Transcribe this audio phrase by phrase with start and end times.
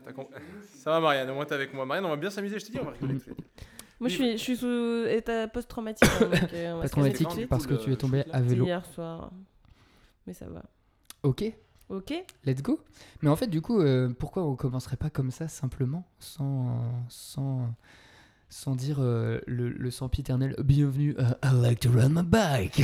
[0.74, 1.84] Ça va, Marianne, au moins t'es avec moi.
[1.86, 3.18] Marianne, on va bien s'amuser, je te dis, on va rigoler.
[3.98, 6.06] Moi, je suis, je suis sous état post-traumatique.
[6.20, 7.46] hein, euh, on va Pas se traumatique calmer.
[7.46, 8.66] parce que tu es tombé à vélo.
[8.66, 9.30] hier soir.
[10.26, 10.62] Mais ça va.
[11.22, 11.44] Ok,
[11.88, 12.12] Ok
[12.44, 12.78] let's go.
[13.22, 16.78] Mais en fait, du coup, euh, pourquoi on commencerait pas comme ça simplement, sans,
[17.08, 17.74] sans,
[18.50, 22.82] sans dire euh, le, le sempiternel bienvenue à I like to run my bike.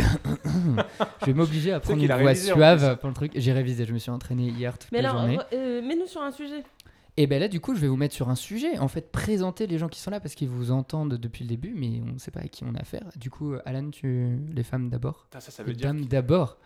[1.21, 3.33] je vais m'obliger à prendre une a voix suave pour le truc.
[3.35, 5.39] J'ai révisé, je me suis entraîné hier toute Mais la alors, journée.
[5.53, 6.63] euh, mets-nous sur un sujet.
[7.19, 8.79] Et ben là, du coup, je vais vous mettre sur un sujet.
[8.79, 11.75] En fait, présenter les gens qui sont là parce qu'ils vous entendent depuis le début,
[11.77, 13.05] mais on ne sait pas à qui on a affaire.
[13.17, 14.39] Du coup, Alan, tu...
[14.53, 15.27] les femmes d'abord.
[15.33, 15.89] Ça, ça Les veut dire.
[15.89, 16.57] dames d'abord.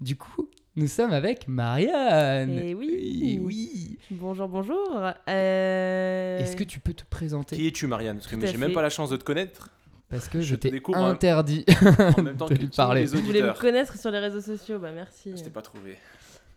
[0.00, 2.60] Du coup, nous sommes avec Marianne.
[2.62, 3.40] Eh oui.
[3.42, 3.98] Oui.
[4.10, 5.00] Bonjour, bonjour.
[5.28, 8.18] Euh, Est-ce que tu peux te présenter Qui es-tu, Marianne?
[8.18, 9.70] Parce que j'ai même pas la chance de te connaître.
[10.10, 11.64] Parce que Je t'ai interdit
[12.18, 13.02] En même temps de que lui parler.
[13.02, 14.78] les Vous voulez me connaître sur les réseaux sociaux?
[14.78, 15.32] Bah merci.
[15.36, 15.98] Je t'ai pas trouvé.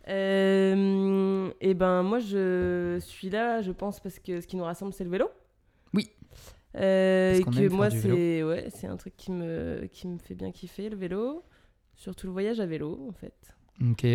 [0.08, 4.94] Euh, et ben moi je suis là, je pense parce que ce qui nous rassemble
[4.94, 5.30] c'est le vélo.
[5.94, 6.10] Oui.
[6.76, 10.52] Euh, et que moi c'est ouais, c'est un truc qui me qui me fait bien
[10.52, 11.44] kiffer le vélo,
[11.94, 13.54] surtout le voyage à vélo en fait.
[13.82, 14.06] Ok.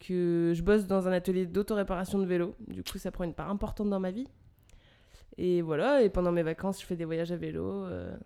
[0.00, 3.50] Que je bosse dans un atelier d'autoréparation de vélo, du coup ça prend une part
[3.50, 4.26] importante dans ma vie.
[5.36, 7.84] Et voilà, et pendant mes vacances je fais des voyages à vélo.
[7.84, 8.16] euh,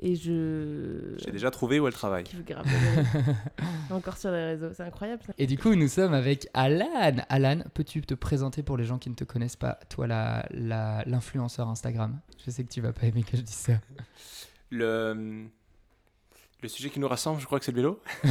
[0.00, 2.24] et je J'ai déjà trouvé où elle travaille.
[2.46, 2.66] grave.
[3.90, 5.22] Encore sur les réseaux, c'est incroyable.
[5.26, 5.32] ça.
[5.38, 7.16] Et du coup, nous sommes avec Alan.
[7.28, 11.02] Alan, peux-tu te présenter pour les gens qui ne te connaissent pas, toi, la- la-
[11.06, 12.18] l'influenceur Instagram?
[12.44, 13.72] Je sais que tu vas pas aimer que je dise ça.
[14.70, 15.44] Le...
[16.62, 18.02] le sujet qui nous rassemble, je crois que c'est le vélo.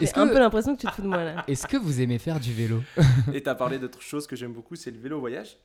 [0.00, 1.44] Est-ce J'ai un peu que, l'impression que tu te fous de moi là.
[1.48, 2.82] est-ce que vous aimez faire du vélo?
[3.32, 5.56] Et t'as parlé d'autre chose que j'aime beaucoup, c'est le vélo voyage.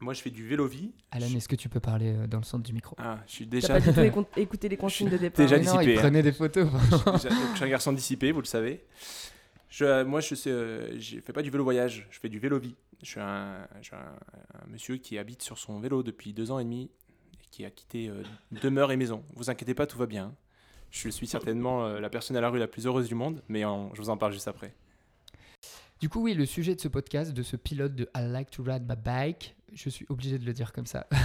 [0.00, 0.92] Moi, je fais du vélo vie.
[1.10, 2.94] Alan, est-ce que tu peux parler euh, dans le centre du micro?
[2.98, 3.68] Ah, je suis T'as déjà.
[3.68, 5.44] pas du tout écou- écouté les consignes de départ.
[5.44, 6.02] déjà non, dissipé, il hein.
[6.02, 6.68] prenait des photos.
[6.72, 8.84] je, suis déjà- donc, je suis un garçon dissipé, vous le savez.
[9.68, 12.38] Je, euh, moi, je sais, euh, je fais pas du vélo voyage, je fais du
[12.38, 12.74] vélo vie.
[13.02, 16.50] Je suis un, je suis un- un monsieur qui habite sur son vélo depuis deux
[16.52, 16.90] ans et demi
[17.34, 18.22] et qui a quitté euh,
[18.62, 19.24] demeure et maison.
[19.34, 20.32] Vous inquiétez pas, tout va bien.
[20.90, 23.64] Je suis certainement euh, la personne à la rue la plus heureuse du monde, mais
[23.64, 24.72] en- je vous en parle juste après.
[26.00, 28.62] Du coup, oui, le sujet de ce podcast, de ce pilote de I like to
[28.62, 31.06] ride my bike, je suis obligé de le dire comme ça.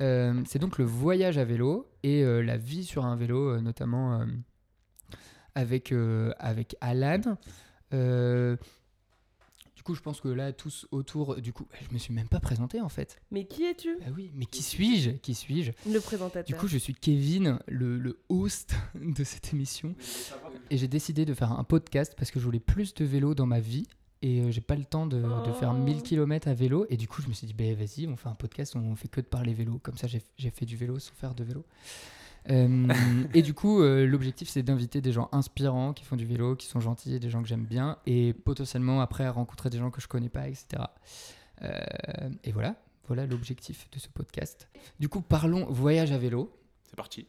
[0.00, 3.60] Euh, c'est donc le voyage à vélo et euh, la vie sur un vélo, euh,
[3.60, 4.26] notamment euh,
[5.54, 7.20] avec, euh, avec Alan.
[7.94, 8.56] Euh,
[9.76, 12.40] du coup, je pense que là, tous autour, du coup, je me suis même pas
[12.40, 13.20] présenté en fait.
[13.30, 13.96] Mais qui es-tu?
[14.04, 15.10] Ah oui, mais qui suis-je?
[15.10, 15.70] Qui suis-je?
[15.88, 16.44] Le présentateur.
[16.44, 19.94] Du coup, je suis Kevin, le, le host de cette émission.
[20.70, 23.46] Et j'ai décidé de faire un podcast parce que je voulais plus de vélo dans
[23.46, 23.86] ma vie.
[24.22, 25.78] Et euh, j'ai pas le temps de, de faire Oh.
[25.78, 26.86] 1000 km à vélo.
[26.88, 29.08] Et du coup, je me suis dit, ben vas-y, on fait un podcast, on fait
[29.08, 29.80] que de parler vélo.
[29.82, 31.64] Comme ça, j'ai fait du vélo sans faire de vélo.
[32.50, 32.92] Euh,
[33.34, 36.66] et du coup, euh, l'objectif, c'est d'inviter des gens inspirants qui font du vélo, qui
[36.66, 37.98] sont gentils, des gens que j'aime bien.
[38.06, 40.84] Et potentiellement, après, rencontrer des gens que je connais pas, etc.
[41.62, 44.68] Euh, et voilà, voilà l'objectif de ce podcast.
[44.98, 46.50] Du coup, parlons voyage à vélo.
[46.84, 47.26] C'est parti.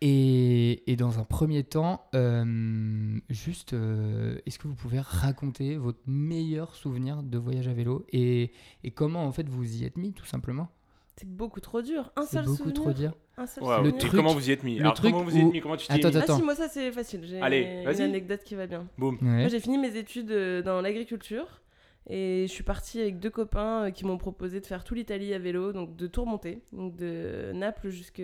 [0.00, 5.98] Et, et dans un premier temps, euh, juste, euh, est-ce que vous pouvez raconter votre
[6.06, 8.52] meilleur souvenir de voyage à vélo et,
[8.84, 10.68] et comment en fait vous y êtes mis tout simplement?
[11.16, 12.12] C'est beaucoup trop dur.
[12.14, 12.74] Un C'est seul beaucoup souvenir.
[12.74, 13.12] trop dire.
[13.38, 13.82] Un seul souvenir.
[13.82, 15.52] Le Et truc- comment vous y êtes mis le Alors, truc comment vous y êtes
[15.52, 16.34] mis Comment tu t'y es Attends, mis attends.
[16.34, 17.22] Ah si, moi ça c'est facile.
[17.24, 18.86] J'ai Allez, une anecdote qui va bien.
[18.98, 19.16] Ouais.
[19.20, 21.60] Moi j'ai fini mes études euh, dans l'agriculture
[22.08, 25.40] et je suis partie avec deux copains qui m'ont proposé de faire tout l'Italie à
[25.40, 28.22] vélo, donc de tout remonter, donc de Naples jusqu'à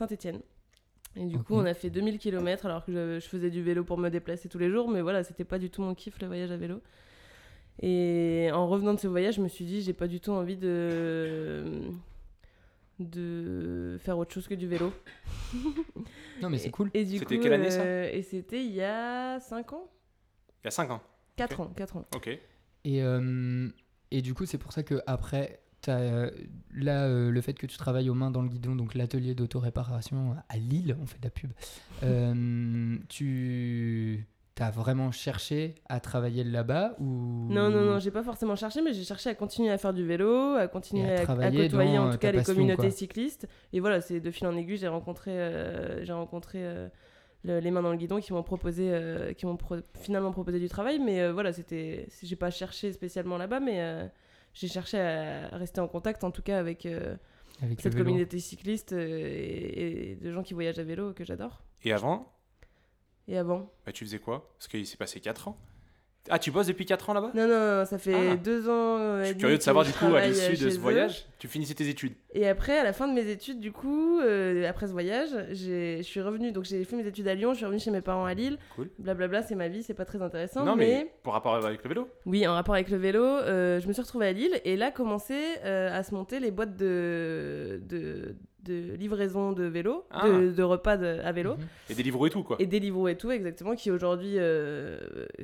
[0.00, 0.40] Saint-Étienne.
[1.16, 3.84] Et du coup, on a fait 2000 km alors que je, je faisais du vélo
[3.84, 6.26] pour me déplacer tous les jours, mais voilà, c'était pas du tout mon kiff le
[6.26, 6.80] voyage à vélo.
[7.82, 10.56] Et en revenant de ce voyage, je me suis dit, j'ai pas du tout envie
[10.56, 11.80] de
[12.98, 14.92] de faire autre chose que du vélo.
[16.42, 16.90] Non mais c'est Et- cool.
[16.94, 19.90] Et du C'était coup, quelle année, ça euh, Et c'était il y a 5 ans
[20.62, 21.02] Il y a 5 ans.
[21.36, 22.04] 4 ans, 4 ans.
[22.14, 22.28] Ok.
[22.28, 23.68] Et, euh,
[24.10, 26.30] et du coup, c'est pour ça que après, euh,
[26.74, 30.36] là, euh, le fait que tu travailles aux mains dans le guidon, donc l'atelier d'autoréparation
[30.48, 31.50] à Lille, on fait de la pub,
[32.02, 34.26] euh, tu
[34.58, 37.46] as vraiment cherché à travailler là-bas ou?
[37.50, 40.04] Non, non, non, j'ai pas forcément cherché, mais j'ai cherché à continuer à faire du
[40.04, 42.90] vélo, à continuer à à, à travailler côtoyer en tout cas les communautés quoi.
[42.90, 43.48] cyclistes.
[43.72, 45.32] Et voilà, c'est de fil en aiguille, j'ai rencontré,
[46.02, 46.62] j'ai rencontré
[47.42, 48.92] le- les mains dans le guidon qui m'ont proposé,
[49.38, 50.98] qui m'ont pro- finalement proposé du travail.
[50.98, 54.10] Mais voilà, c'était, j'ai pas cherché spécialement là-bas, mais
[54.54, 57.16] j'ai cherché à rester en contact, en tout cas avec euh,
[57.62, 61.62] avec cette communauté cycliste euh, et, et de gens qui voyagent à vélo que j'adore.
[61.82, 62.32] Et avant,
[63.28, 64.52] Et avant, bah, tu faisais quoi?
[64.56, 65.58] Parce qu'il s'est passé 4 ans.
[66.28, 67.30] Ah, tu bosses depuis 4 ans là-bas?
[67.34, 68.36] Non, non, non, ça fait Ah.
[68.36, 68.98] deux ans.
[68.98, 70.80] euh, Je et suis curieux de savoir du coup, à l'issue de ce eux.
[70.80, 72.12] voyage, tu finissais tes études.
[72.34, 76.00] Et après, à la fin de mes études, du coup, euh, après ce voyage, je
[76.02, 76.52] suis revenue.
[76.52, 78.58] Donc, j'ai fait mes études à Lyon, je suis revenue chez mes parents à Lille.
[78.76, 78.90] Cool.
[78.98, 80.64] Blablabla, c'est ma vie, c'est pas très intéressant.
[80.64, 81.04] non, mais...
[81.04, 81.12] mais...
[81.22, 82.08] pour rapport avec le vélo?
[82.26, 84.90] Oui, en rapport avec le vélo, euh, je me suis retrouvée à Lille et là
[84.90, 90.28] commençaient euh, à se monter les boîtes de, de, de livraison de vélo, Ah.
[90.28, 91.56] de, de repas de- à vélo.
[91.56, 91.66] Mhm.
[91.90, 92.56] Et des livres et tout, quoi.
[92.60, 94.98] Et Deliveroo et tout, exactement, qui aujourd'hui euh,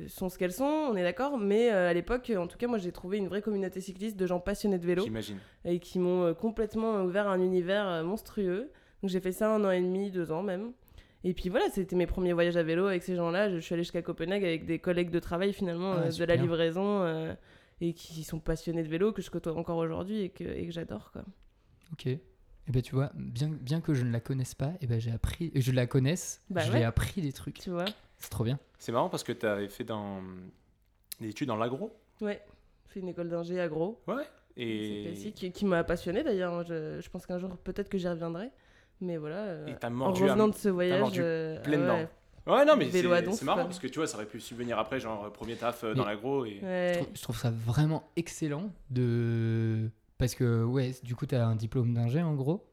[0.07, 1.37] sont ce qu'elles sont, on est d'accord.
[1.37, 4.25] Mais euh, à l'époque, en tout cas, moi j'ai trouvé une vraie communauté cycliste de
[4.27, 5.37] gens passionnés de vélo J'imagine.
[5.65, 8.69] et qui m'ont euh, complètement ouvert un univers euh, monstrueux.
[9.01, 10.71] Donc j'ai fait ça un an et demi, deux ans même.
[11.23, 13.49] Et puis voilà, c'était mes premiers voyages à vélo avec ces gens-là.
[13.49, 16.35] Je suis allée jusqu'à Copenhague avec des collègues de travail finalement Ah, euh, de la
[16.35, 17.33] livraison euh,
[17.81, 20.71] et qui sont passionnés de vélo, que je côtoie encore aujourd'hui et que, et que
[20.71, 21.11] j'adore.
[21.11, 21.23] quoi.
[21.93, 22.07] Ok.
[22.67, 25.11] Et ben tu vois, bien, bien que je ne la connaisse pas, et ben j'ai
[25.11, 26.83] appris, je la connaisse, Bah je ouais.
[26.83, 27.59] appris des trucs.
[27.59, 27.85] Tu vois
[28.19, 28.59] C'est trop bien.
[28.77, 30.21] C'est marrant parce que tu avais fait dans...
[31.21, 31.91] des études dans l'agro.
[32.21, 32.41] Ouais.
[32.87, 34.01] J'ai fait une école d'ingé agro.
[34.07, 34.23] Ouais.
[34.55, 36.63] C'est Et classique, qui, qui m'a passionné d'ailleurs.
[36.65, 38.49] Je, je pense qu'un jour, peut-être que j'y reviendrai.
[39.01, 39.37] Mais voilà.
[39.37, 41.13] euh, Et t'as en mordu à- revenant de ce voyage.
[41.19, 41.93] euh, plein ah dedans.
[41.95, 42.09] ouais.
[42.59, 43.03] Ouais, non, mais c'est
[43.43, 43.65] marrant quoi.
[43.65, 46.05] parce que tu vois, ça aurait pu subvenir après, genre euh, premier taf euh, dans
[46.05, 46.45] l'agro.
[46.45, 46.59] Et...
[46.61, 46.91] Je, Ouais.
[46.93, 49.89] trouve, je trouve ça vraiment excellent de.
[50.17, 52.65] Parce que, ouais, du coup, tu as un diplôme d'ingé en gros.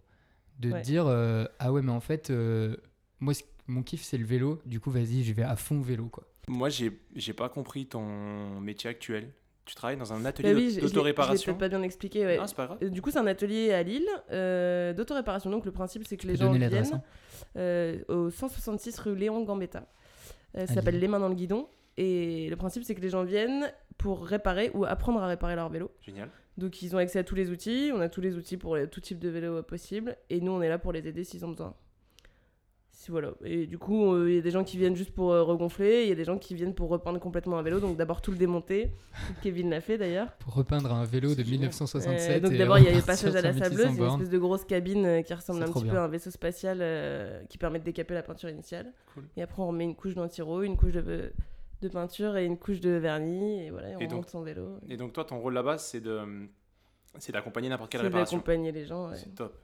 [0.60, 0.80] De Ouais.
[0.82, 2.76] dire, euh, ah ouais, mais en fait, euh,
[3.20, 3.32] moi,
[3.66, 4.60] mon kiff, c'est le vélo.
[4.66, 6.24] Du coup, vas-y, je vais à fond vélo, quoi.
[6.48, 9.30] Moi, j'ai j'ai pas compris ton métier actuel.
[9.64, 11.52] Tu travailles dans un Bah atelier oui, je- je je l'ai d'autoréparation.
[11.54, 12.24] peut-être pas bien expliqué.
[12.26, 12.38] ouais.
[12.40, 12.78] Ah, c'est pas grave.
[12.82, 15.50] Euh, Du coup, c'est un atelier à Lille euh, d'autoréparation.
[15.50, 17.02] Donc, le principe, c'est que Tu les gens viennent hein.
[17.56, 19.86] euh, au 166 rue Léon Gambetta.
[20.56, 20.98] Euh, ça s'appelle.
[20.98, 21.66] Les mains dans le guidon.
[21.96, 25.68] Et le principe, c'est que les gens viennent pour réparer ou apprendre à réparer leur
[25.70, 25.90] vélo.
[26.02, 26.28] Génial.
[26.56, 27.90] Donc, ils ont accès à tous les outils.
[27.92, 30.16] On a tous les outils pour les- tout type de vélo euh, possible.
[30.30, 31.74] Et nous, on est là pour les aider s'ils ont besoin.
[32.92, 33.32] Si, voilà.
[33.44, 36.04] Et du coup, euh, il y a des gens qui viennent juste pour euh, regonfler.
[36.04, 37.80] Il y a des gens qui viennent pour repeindre complètement un vélo.
[37.80, 38.92] Donc, d'abord tout le démonter.
[39.42, 40.32] Kevin l'a fait d'ailleurs.
[40.38, 41.70] Pour repeindre un vélo de C'est génial.
[41.70, 42.36] 1967.
[42.44, 44.38] Euh, donc d'abord il y a le passage à la sableuse, 1600 une espèce de
[44.38, 46.78] grosse cabine qui ressemble un petit peu à un vaisseau spatial
[47.48, 48.92] qui permet de décaper la peinture initiale.
[49.12, 49.24] Cool.
[49.36, 51.32] Et après on remet une couche d'anti-ro, une couche de,
[51.84, 54.42] de peinture et une couche de vernis et voilà, et on Et donc- monte son
[54.42, 54.78] vélo.
[54.88, 56.20] Et donc, toi, ton rôle là-bas, c'est de
[57.18, 58.38] c'est d'accompagner n'importe quelle C'est réparation.
[58.38, 59.08] d'accompagner les gens.
[59.10, 59.56] Ouais, C'est top.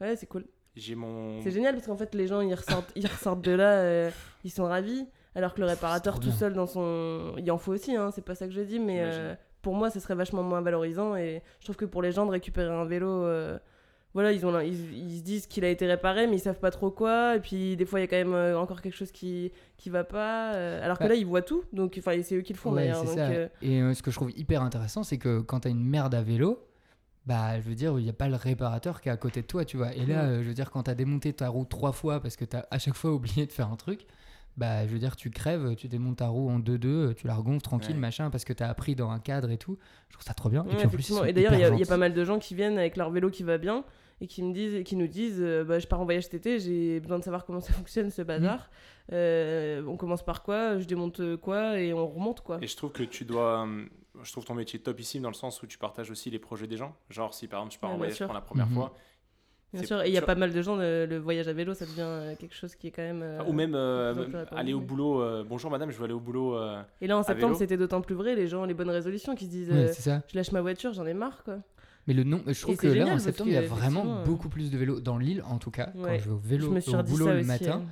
[0.00, 0.46] Ouais, c'est cool.
[0.74, 1.40] J'ai mon.
[1.42, 4.10] C'est génial parce qu'en fait les gens ils ressortent, ils ressortent de là, euh,
[4.44, 5.06] ils sont ravis.
[5.34, 7.34] Alors que le réparateur tout seul dans son...
[7.36, 9.90] Il en faut aussi, hein, c'est pas ça que je dis, mais euh, pour moi
[9.90, 12.86] ce serait vachement moins valorisant et je trouve que pour les gens de récupérer un
[12.86, 13.24] vélo...
[13.24, 13.58] euh,
[14.16, 16.70] Voilà, ils, ont, ils, ils se disent qu'il a été réparé, mais ils savent pas
[16.70, 17.36] trop quoi.
[17.36, 19.90] Et puis, des fois, il y a quand même euh, encore quelque chose qui, qui
[19.90, 20.54] va pas.
[20.54, 21.64] euh, alors que là, ils voient tout.
[21.74, 23.04] Donc, enfin, c'est eux qui le font Ouais, d'ailleurs.
[23.04, 25.70] donc, euh, Et euh, ce que je trouve hyper intéressant, c'est que quand tu as
[25.70, 26.66] une merde à vélo,
[27.26, 29.46] bah, je veux dire, il n'y a pas le réparateur qui est à côté de
[29.46, 29.92] toi, tu vois.
[29.94, 30.28] Et là, Ouais.
[30.30, 32.56] euh, je veux dire, quand tu as démonté ta roue trois fois parce que tu
[32.56, 34.06] as à chaque fois oublié de faire un truc,
[34.56, 37.60] bah, je veux dire, tu crèves, tu démontes ta roue en 2-2, tu la regonfles
[37.60, 38.00] tranquille, Ouais.
[38.00, 39.76] machin, parce que tu as appris dans un cadre et tout.
[40.08, 40.62] Je trouve ça trop bien.
[40.64, 41.18] Ouais, et puis en plus, ils effectivement.
[41.20, 43.10] sont Et d'ailleurs, il y, a- y pas mal de gens qui viennent avec leur
[43.10, 43.84] vélo qui va bien
[44.20, 46.58] et qui me disent, qui nous disent euh, bah, Je pars en voyage cet été,
[46.58, 48.58] j'ai besoin de savoir comment ça fonctionne ce bazar.
[48.58, 49.12] Mm.
[49.12, 52.58] Euh, on commence par quoi Je démonte quoi Et on remonte quoi.
[52.62, 53.60] Et je trouve que tu dois.
[53.62, 53.88] hum,
[54.22, 56.76] Je trouve ton métier topissime dans le sens où tu partages aussi les projets des
[56.76, 56.94] gens.
[57.10, 58.26] Genre, si par exemple je pars Ouais, en voyage sûr.
[58.26, 58.74] pour la première Mhm.
[58.74, 58.94] fois,
[59.72, 61.74] Bien sûr, et il y a pas mal de gens, le, le voyage à vélo,
[61.74, 63.20] ça devient euh, quelque chose qui est quand même.
[63.22, 65.20] euh, ou même euh, aller au boulot.
[65.20, 66.56] euh, Bonjour madame, je veux aller au boulot.
[66.56, 69.44] euh, Et là, en septembre, c'était d'autant plus vrai, les gens, les bonnes résolutions qui
[69.44, 70.22] se disent Ouais, euh, c'est ça.
[70.28, 71.58] Je lâche ma voiture, j'en ai marre quoi.
[72.06, 74.48] Mais le nom, je trouve Et que là, en septembre, il y a vraiment beaucoup
[74.48, 75.90] plus de vélos dans l'île, en tout cas.
[75.94, 77.46] Quand je vais au vélo au boulot le aussi.
[77.46, 77.90] matin, hein.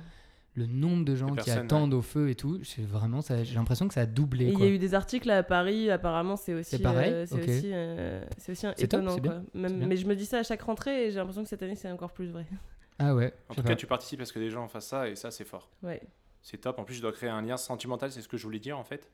[0.55, 3.43] le nombre de gens qui attendent au feu et tout, c'est vraiment ça.
[3.43, 4.45] J'ai l'impression que ça a doublé.
[4.45, 4.65] Et il quoi.
[4.65, 7.41] y a eu des articles à Paris, apparemment c'est aussi, C'est pareil euh, c'est Ok.
[7.49, 9.15] aussi, euh, c'est aussi C'est top, étonnant.
[9.15, 9.29] c'est quoi.
[9.31, 9.87] bien, Même- c'est bien.
[9.87, 11.91] mais je me dis ça à chaque rentrée et j'ai l'impression que cette année c'est
[11.91, 12.45] encore plus vrai.
[12.97, 13.33] Ah ouais.
[13.49, 15.43] En tout cas, tu participes à ce que des gens fassent ça et ça, c'est
[15.43, 15.69] fort.
[15.83, 16.01] Ouais.
[16.41, 16.79] C'est top.
[16.79, 18.85] En plus, je dois créer un lien sentimental, c'est ce que je voulais dire en
[18.85, 19.11] fait,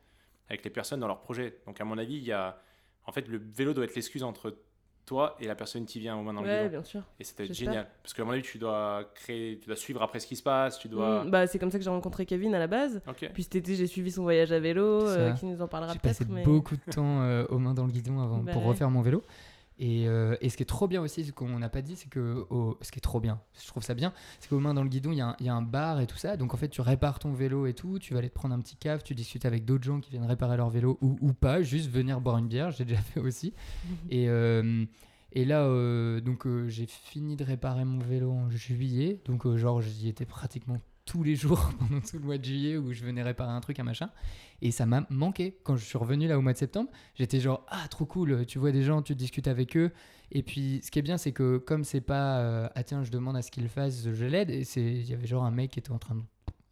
[0.49, 1.57] avec les personnes dans leur projet.
[1.65, 2.61] Donc, à mon avis, il y a.
[3.07, 4.55] En fait, le vélo doit être l'excuse entre
[5.11, 6.69] toi et la personne qui vient aux mains dans le Ouais, guidon.
[6.69, 7.01] bien sûr.
[7.19, 7.85] Et c'était génial.
[8.01, 10.79] Parce qu'à mon avis, tu dois créer, tu dois suivre après ce qui se passe,
[10.79, 11.25] tu dois.
[11.25, 13.01] Mm, bah, c'est comme ça que j'ai rencontré Kevin à la base.
[13.33, 15.99] Puis cet été, j'ai suivi son voyage à vélo, euh, qui nous en parlera J'ai
[15.99, 16.19] peut-être.
[16.19, 16.43] passé Mais...
[16.43, 18.69] beaucoup de temps euh, aux mains dans le guidon avant Bah pour ouais.
[18.69, 19.21] refaire mon vélo.
[19.83, 22.07] Et, euh, et ce qui est trop bien aussi, ce qu'on n'a pas dit, c'est
[22.07, 24.83] que au- ce qui est trop bien, je trouve ça bien, c'est qu'aux mains dans
[24.83, 26.37] le guidon, il y, a un- il y a un bar et tout ça.
[26.37, 28.59] Donc en fait, tu répares ton vélo et tout, tu vas aller te prendre un
[28.59, 31.63] petit caf, tu discutes avec d'autres gens qui viennent réparer leur vélo ou, ou pas,
[31.63, 33.53] juste venir boire une bière, j'ai déjà fait aussi.
[34.11, 34.85] Et, euh,
[35.33, 39.19] et là, euh, donc j'ai fini de réparer mon vélo en juillet.
[39.25, 40.77] Donc, genre, j'y étais pratiquement
[41.11, 43.79] tous les jours pendant tout le mois de juillet où je venais réparer un truc,
[43.79, 44.09] un machin.
[44.61, 45.57] Et ça m'a manqué.
[45.63, 48.45] Quand je suis revenu là au mois de septembre, j'étais genre, ah, trop cool.
[48.45, 49.91] Tu vois des gens, tu discutes avec eux.
[50.31, 53.11] Et puis, ce qui est bien, c'est que comme c'est pas, euh, ah tiens, je
[53.11, 54.49] demande à ce qu'il fasse, je l'aide.
[54.49, 56.21] Et c'est- il y avait genre un mec qui était en train de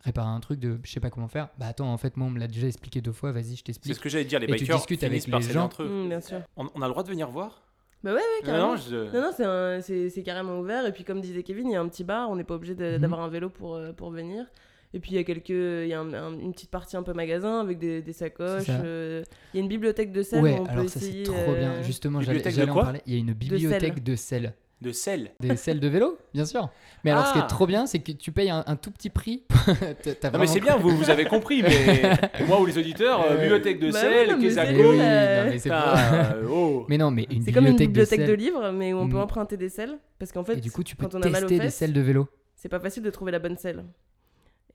[0.05, 1.49] réparer un truc de je sais pas comment faire.
[1.57, 3.63] Bah attends, en fait, moi, on me l'a déjà expliqué deux fois, vas-y, je C'est
[3.63, 3.95] t'explique.
[3.95, 5.65] ce que j'allais dire, les Et tu bikers discutes avec par les gens.
[5.65, 6.05] entre eux.
[6.05, 6.39] Mm, bien sûr.
[6.55, 7.63] On, on a le droit de venir voir?
[8.03, 8.71] Bah ouais, ouais, carrément.
[8.71, 10.85] non, je- Non, non, c'est un- c'est c'est carrément ouvert.
[10.85, 12.29] Et puis, comme disait Kevin, il y a un petit bar.
[12.29, 12.97] On n'est pas obligé de- Mhm.
[12.99, 14.45] d'avoir un vélo pour, euh, pour venir.
[14.93, 17.03] Et puis, il y a, quelques, il y a un- un- une petite partie un
[17.03, 18.63] peu magasin avec des, des sacoches.
[18.69, 21.23] Euh, Il y a une bibliothèque de sel Ouais, où on peut alors ça, c'est
[21.23, 21.81] trop euh, bien.
[21.83, 23.01] Justement, j'allais en parler.
[23.05, 24.41] Il y a une bibliothèque de sel.
[24.41, 24.53] de sel.
[24.81, 26.69] Des selles de vélo, bien sûr.
[27.03, 27.43] Mais alors, ce qui Ah.
[27.43, 29.43] est trop bien, c'est que tu payes un, un tout petit prix.
[30.33, 31.69] Non mais c'est bien, vous, vous avez compris, mais
[32.47, 35.59] moi ou les auditeurs, euh, Euh, bibliothèque de bah sel, c'est oui, euh, non, mais
[35.59, 36.85] c'est euh, oh.
[36.87, 38.35] Mais non, mais une C'est comme une bibliothèque, bibliothèque de, sel.
[38.35, 39.21] livres, mais où on peut Mm.
[39.21, 39.97] emprunter des selles.
[40.17, 41.69] Parce qu'en fait, Et du coup, tu peux quand on a mal aux tester des
[41.71, 42.27] selles de vélo.
[42.55, 43.83] c'est pas facile de trouver la bonne selle.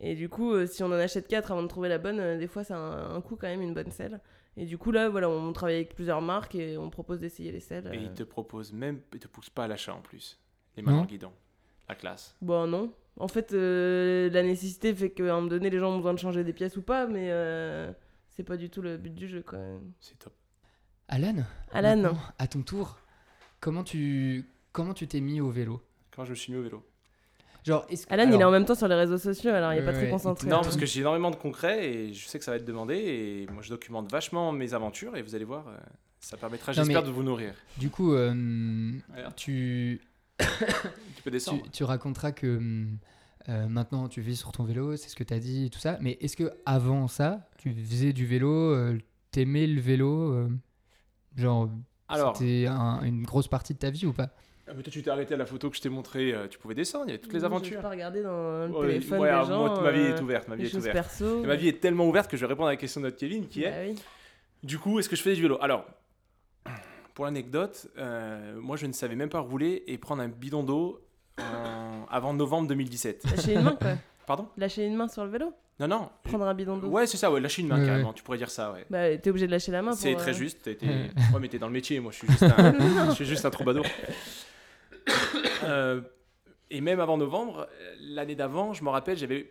[0.01, 2.39] Et du coup, euh, si on en achète 4 avant de trouver la bonne, euh,
[2.39, 4.21] des fois, ça a un, un coût quand même, une bonne selle.
[4.57, 7.61] Et du coup, là, voilà, on travaille avec plusieurs marques et on propose d'essayer les
[7.61, 7.87] selles.
[7.87, 8.03] Et euh.
[8.03, 10.39] il te propose même, il te pousse pas à l'achat en plus.
[10.77, 11.33] Les dans le guidon.
[11.89, 12.37] La classe.
[12.41, 12.93] Bon, non.
[13.17, 16.19] En fait, euh, la nécessité fait qu'à un moment donné, les gens ont besoin de
[16.19, 17.93] changer des pièces ou pas, mais euh,
[18.29, 19.59] c'est pas du tout le but du jeu, quoi.
[20.01, 20.33] C'est top.
[21.09, 22.99] Alan Alan, à ton tour,
[23.61, 25.83] comment tu comment tu t'es mis au vélo?
[26.11, 26.83] Quand je me suis mis au vélo?
[27.65, 29.87] Genre, Alan, il est en même temps sur les réseaux sociaux, alors il est Ouais,
[29.87, 30.49] pas très concentré.
[30.49, 32.95] Non, parce que j'ai énormément de concret et je sais que ça va être demandé.
[32.95, 35.77] Et moi, je documente vachement mes aventures et vous allez voir, euh,
[36.21, 37.55] ça permettra, j'espère, mais- de vous nourrir.
[37.79, 40.01] Du coup, euh, Alors, tu,
[41.17, 41.63] tu peux descendre.
[41.73, 42.61] tu raconteras que
[43.49, 45.97] euh, maintenant tu vis sur ton vélo, c'est ce que tu as dit, tout ça.
[46.03, 48.99] Mais est-ce que avant ça, tu faisais du vélo, euh,
[49.31, 50.49] t'aimais le vélo euh,
[51.37, 51.71] Genre,
[52.35, 54.29] c'était un- une grosse partie de ta vie ou pas?
[54.67, 56.33] Ah, mais toi, tu t'es arrêté à la photo que je t'ai montrée.
[56.33, 57.81] euh, tu pouvais descendre, il y avait toutes les aventures.
[57.81, 59.59] pas regarder dans le Ouais, téléphone ouais, des gens.
[59.67, 60.49] moi, ma vie est euh, ouverte.
[60.49, 60.93] Ma vie est ouverte.
[60.95, 61.43] perso.
[61.45, 63.47] Ma vie est tellement ouverte que je vais répondre à la question de notre Kevin
[63.47, 63.95] qui est Bah oui.
[64.63, 65.59] Du coup, est-ce que je faisais du vélo?
[65.61, 65.85] Alors,
[67.15, 71.01] pour l'anecdote, euh, moi je ne savais même pas rouler et prendre un bidon d'eau
[72.11, 73.25] avant novembre 2017.
[73.37, 73.93] Lâcher une main, quoi.
[74.27, 74.49] Pardon?
[74.57, 75.53] Lâcher une main sur le vélo?
[75.81, 76.09] Non, non.
[76.23, 76.87] Prendre un bidon d'eau?
[76.89, 78.87] Ouais, c'est ça, ouais, lâcher une main Ouais, carrément, tu pourrais dire ça, ouais.
[78.89, 79.93] Bah, t'es obligé de lâcher la main.
[79.93, 80.87] C'est très euh, juste, t'as été...
[80.87, 81.11] Ouais.
[81.35, 83.51] ouais, mais t'es dans le métier, moi je suis juste un, je suis juste un
[83.51, 83.85] troubadour.
[85.65, 86.01] Euh,
[86.71, 89.51] et même avant novembre, euh, l'année d'avant, je me rappelle, j'avais,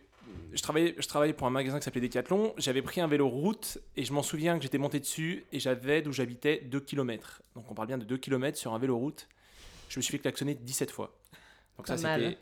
[0.53, 2.53] je travaillais, je travaillais pour un magasin qui s'appelait Decathlon.
[2.57, 6.01] J'avais pris un vélo route et je m'en souviens que j'étais monté dessus et j'avais
[6.01, 7.41] d'où j'habitais 2 km.
[7.55, 9.27] Donc on parle bien de 2 km sur un vélo route.
[9.89, 11.13] Je me suis fait klaxonner 17 fois.
[11.77, 12.37] Donc ça Pas c'était,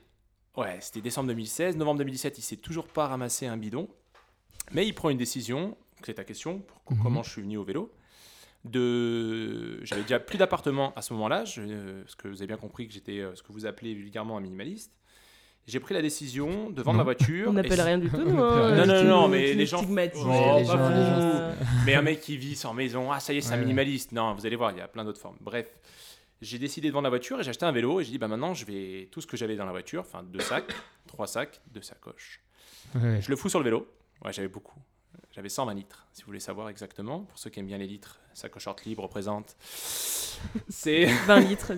[0.58, 1.76] ouais, c'était décembre 2016.
[1.78, 3.90] Novembre 2017, il s'est toujours pas ramassé un bidon,
[4.72, 5.78] mais il prend une décision.
[6.04, 6.60] C'est ta question.
[6.60, 7.04] pour- Mhm.
[7.04, 7.92] Comment je suis venu au vélo
[8.66, 12.58] de j'avais déjà plus d'appartement à ce moment-là je- euh, parce que vous avez bien
[12.58, 14.92] compris que j'étais euh, ce que vous appelez vulgairement un minimaliste.
[15.68, 16.98] J'ai pris la décision de vendre Non.
[17.00, 18.40] ma voiture On n'appelle rien du tout, nous.
[18.42, 21.54] hein, Non, non, non, mais les gens- Oh, les pas gens, les gens, euh,
[21.86, 23.62] mais un mec qui vit sans maison ah ça y est c'est un Ouais.
[23.62, 24.12] minimaliste.
[24.12, 25.38] Non vous allez voir il y a plein d'autres formes.
[25.42, 25.68] Bref
[26.42, 28.28] j'ai décidé de vendre la voiture et j'ai acheté un vélo et j'ai dit bah
[28.28, 30.74] maintenant je vais tout ce que j'avais dans la voiture enfin deux sacs
[31.08, 32.42] trois sacs deux sacoches.
[32.96, 33.22] Ouais.
[33.22, 33.88] je le fous sur le vélo.
[34.26, 34.80] Ouais j'avais beaucoup
[35.34, 38.20] j'avais 120 litres si vous voulez savoir exactement pour ceux qui aiment bien les litres
[38.34, 39.56] sacoche short libre représente
[40.70, 41.72] c'est 20 litres.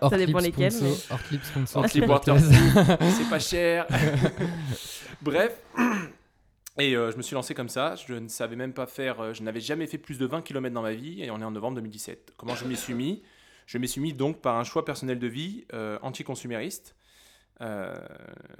[0.00, 0.94] hors Ça dépend lesquels, mais-
[3.12, 3.86] c'est pas cher.
[5.20, 5.58] Bref.
[6.78, 7.94] Et euh, je me suis lancé comme ça.
[7.96, 9.20] Je ne savais même pas faire.
[9.20, 11.44] euh, je n'avais jamais fait plus de 20 km dans ma vie et on est
[11.44, 12.32] en novembre 2017.
[12.36, 13.22] Comment je m'y suis mis?
[13.66, 16.96] Je m'y suis mis donc par un choix personnel de vie euh, anticonsumériste.
[17.60, 17.94] Euh,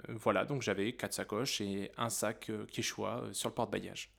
[0.09, 4.11] voilà, donc j'avais quatre sacoches et un sac euh, Quechua euh, sur le porte-bagages.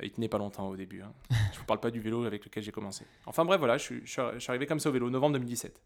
[0.00, 1.02] Euh, Il tenait pas longtemps au début.
[1.02, 1.12] hein.
[1.52, 3.04] Je vous parle pas du vélo avec lequel j'ai commencé.
[3.26, 5.34] Enfin bref, voilà, je suis, je suis- je suis arrivé comme ça au vélo, novembre
[5.34, 5.80] 2017.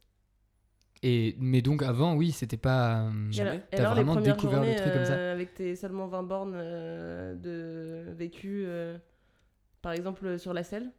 [1.05, 3.03] Et, mais donc avant, oui, c'était pas.
[3.03, 3.63] euh, Jamais.
[3.71, 6.55] T'as les vraiment premières découvert le truc comme ça euh, avec tes seulement 20 bornes
[6.57, 8.99] euh, de vécu, euh,
[9.81, 10.91] par exemple sur la selle?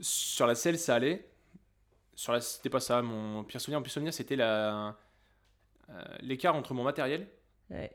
[0.00, 1.26] Sur la selle, ça allait.
[2.14, 3.00] Sur la, c'était pas ça.
[3.00, 4.96] Mon pire souvenir, mon pire souvenir, c'était la,
[5.88, 7.26] euh, l'écart entre mon matériel.
[7.70, 7.90] Ouais.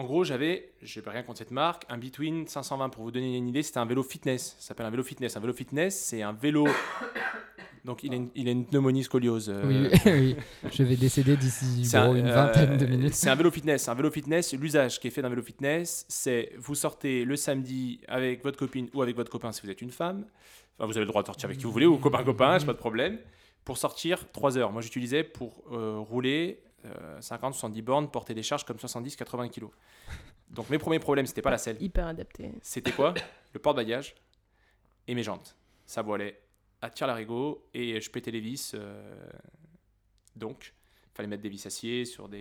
[0.00, 3.48] En gros, j'avais, j'ai rien contre cette marque, un Between 520 pour vous donner une
[3.48, 3.62] idée.
[3.62, 4.56] C'était un vélo fitness.
[4.58, 5.36] Ça s'appelle un vélo fitness.
[5.36, 6.66] Un vélo fitness, c'est un vélo.
[7.84, 9.50] Donc, il a une, il a une pneumonie scoliose.
[9.54, 10.36] euh, Oui, oui,
[10.72, 13.12] je vais décéder d'ici C'est bon, un- une euh, vingtaine de minutes.
[13.14, 13.88] C'est un vélo fitness.
[13.88, 18.00] Un vélo fitness, l'usage qui est fait d'un vélo fitness, c'est vous sortez le samedi
[18.08, 20.24] avec votre copine ou avec votre copain si vous êtes une femme.
[20.78, 22.72] Enfin, vous avez le droit de sortir avec qui vous voulez ou copain-copain, c'est pas
[22.72, 23.18] de problème.
[23.66, 24.72] Pour sortir 3 heures.
[24.72, 26.62] Moi, j'utilisais pour euh, rouler
[27.20, 29.70] 50-70 bornes, porter des charges comme 70-80 kilos.
[30.50, 31.76] Donc, mes premiers problèmes, c'était pas la selle.
[31.80, 32.50] Hyper adapté.
[32.62, 33.14] C'était quoi?
[33.52, 34.14] Le porte-bagages
[35.06, 35.56] et mes jantes.
[35.86, 36.40] Ça voilait
[36.82, 38.72] à tir larigot et je pétais les vis.
[38.74, 39.12] euh,
[40.36, 40.72] donc,
[41.04, 42.38] il fallait mettre des vis acier sur des.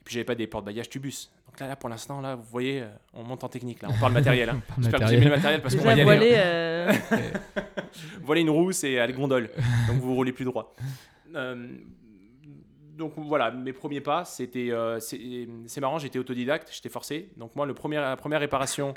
[0.00, 1.30] Et puis, j'avais pas des porte-bagages tubus.
[1.46, 3.82] Donc là, là, pour l'instant, là, vous voyez, euh, on monte en technique.
[3.82, 4.48] Là, on parle matériel.
[4.50, 4.62] hein.
[4.68, 5.22] Par J'espère que matériel.
[5.22, 6.34] aimez le matériel parce qu'on va y aller.
[6.36, 6.38] hein.
[6.38, 6.92] euh,
[8.22, 9.50] Voilà une roue, c'est à la gondole.
[9.88, 10.74] Donc vous roulez plus droit.
[11.34, 11.68] Euh,
[12.98, 17.30] donc voilà, mes premiers pas, c'était euh, c'est marrant, j'étais autodidacte, j'étais forcé.
[17.36, 18.92] Donc moi, le la première réparation,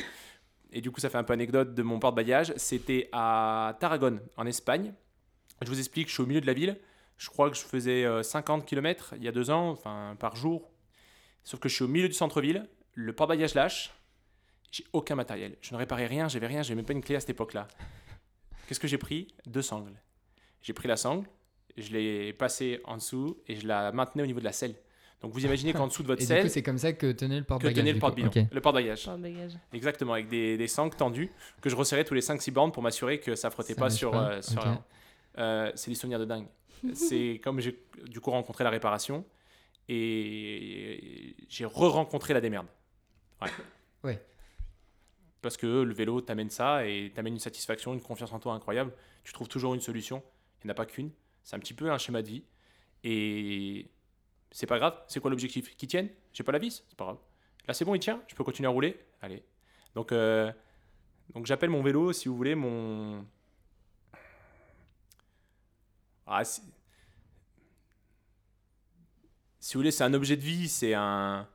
[0.73, 4.45] et du coup ça fait un peu anecdote de mon porte-bagages, c'était à Tarragone, en
[4.45, 4.93] Espagne.
[5.61, 6.77] Je vous explique, je suis au milieu de la ville.
[7.17, 10.35] Je crois que je faisais euh, 50 km il y a deux ans, enfin par
[10.35, 10.71] jour.
[11.43, 13.93] Sauf que je suis au milieu du centre-ville, le porte-bagages lâche,
[14.71, 15.57] j'ai aucun matériel.
[15.61, 17.67] Je ne réparais rien, j'avais rien, j'avais même pas une clé à cette époque-là.
[18.67, 19.27] Qu'est-ce que j'ai pris?
[19.45, 19.93] Deux sangles.
[20.63, 21.27] J'ai pris la sangle,
[21.77, 24.75] je l'ai passée en dessous et je la maintenais au niveau de la selle.
[25.21, 27.41] Donc vous imaginez qu'en dessous de votre Et selle, c'est comme ça que tenait le
[27.43, 27.75] que porte-bagages.
[27.75, 28.05] tenait le du coup.
[28.07, 28.47] porte-bidon, Ok.
[28.51, 29.09] le porte-bagages.
[29.73, 31.29] Exactement, avec des, des sangles tendues
[31.61, 34.11] que je resserrais tous les 5-6 bornes pour m'assurer que ça frottait Ça pas sur.
[34.11, 34.63] pas, euh, sur ok.
[34.63, 34.83] rien.
[35.37, 36.47] Euh, c'est des souvenirs de dingue.
[36.93, 39.23] c'est comme j'ai du coup rencontré la réparation
[39.87, 42.67] et j'ai re-rencontré la démerde.
[43.41, 43.49] Ouais.
[44.03, 44.21] Ouais.
[45.41, 48.91] Parce que le vélo t'amène ça et t'amène une satisfaction, une confiance en toi incroyable.
[49.23, 50.23] Tu trouves toujours une solution.
[50.63, 51.11] Il n'y en a pas qu'une.
[51.43, 52.43] C'est un petit peu un schéma de vie.
[53.03, 53.89] Et
[54.51, 55.01] c'est pas grave.
[55.07, 55.75] C'est quoi l'objectif?
[55.75, 57.17] Qu'il tienne J'ai pas la vis C'est pas grave.
[57.67, 58.21] Là, c'est bon, il tient.
[58.27, 58.99] Je peux continuer à rouler.
[59.21, 59.43] Allez.
[59.95, 60.51] Donc, euh,
[61.33, 63.25] donc j'appelle mon vélo, si vous voulez, mon.
[66.25, 66.61] Ah, si...
[69.73, 70.67] vous voulez, c'est un objet de vie.
[70.67, 71.47] C'est un.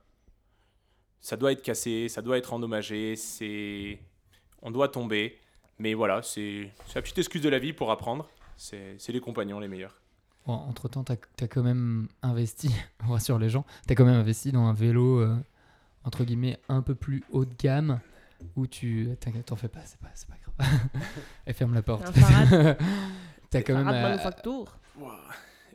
[1.20, 3.16] Ça doit être cassé, ça doit être endommagé.
[3.16, 3.98] C'est.
[4.62, 5.38] On doit tomber.
[5.78, 8.30] Mais voilà, c'est la petite excuse de la vie pour apprendre.
[8.56, 10.00] C'est les compagnons les meilleurs.
[10.46, 12.70] Bon, entre temps, t'as as quand même investi,
[13.04, 15.36] on rassure les gens, t'as quand même investi dans un vélo euh,
[16.04, 18.00] entre guillemets un peu plus haut de gamme
[18.54, 19.08] où tu.
[19.20, 20.78] T'inquiète, t'en fais pas, c'est pas, c'est pas grave.
[21.46, 22.04] Elle ferme la porte.
[23.50, 23.88] T'as quand même.
[23.88, 24.16] Euh.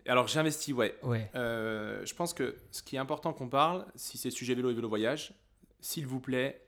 [0.07, 0.97] Alors j'ai investi, ouais.
[1.03, 1.29] Ouais.
[1.35, 4.73] Euh, je pense que ce qui est important qu'on parle, si c'est sujet vélo et
[4.73, 5.33] vélo voyage,
[5.79, 6.67] s'il vous plaît,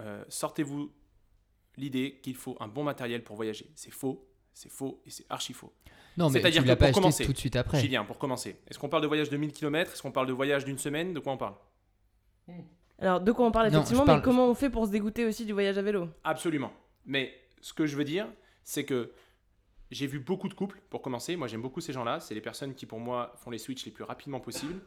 [0.00, 0.92] euh, sortez-vous
[1.76, 3.70] l'idée qu'il faut un bon matériel pour voyager.
[3.74, 4.27] C'est faux,
[4.58, 5.72] c'est faux et c'est archi faux.
[6.16, 7.80] Non, mais C'est-à-dire tu l'as que pas pour acheté commencer, tout de suite après.
[7.80, 10.32] Julien, pour commencer, est-ce qu'on parle de voyage de 1000 km Est-ce qu'on parle de
[10.32, 11.14] voyage d'une semaine?
[11.14, 11.54] De quoi on parle?
[12.98, 14.90] Alors, de quoi on parle Non, effectivement, je parle- mais comment on fait pour se
[14.90, 16.08] dégoûter aussi du voyage à vélo?
[16.24, 16.72] Absolument.
[17.06, 18.26] Mais ce que je veux dire,
[18.64, 19.12] c'est que
[19.92, 21.36] j'ai vu beaucoup de couples, pour commencer.
[21.36, 22.18] Moi, j'aime beaucoup ces gens-là.
[22.18, 24.80] C'est les personnes qui, pour moi, font les switches les plus rapidement possible.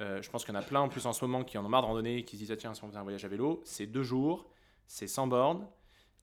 [0.00, 1.64] Euh, je pense qu'il y en a plein en plus en ce moment qui en
[1.64, 3.24] ont marre de randonner et qui se disent ah, tiens, si on faisait un voyage
[3.24, 4.46] à vélo, c'est deux jours,
[4.86, 5.66] c'est 100 bornes.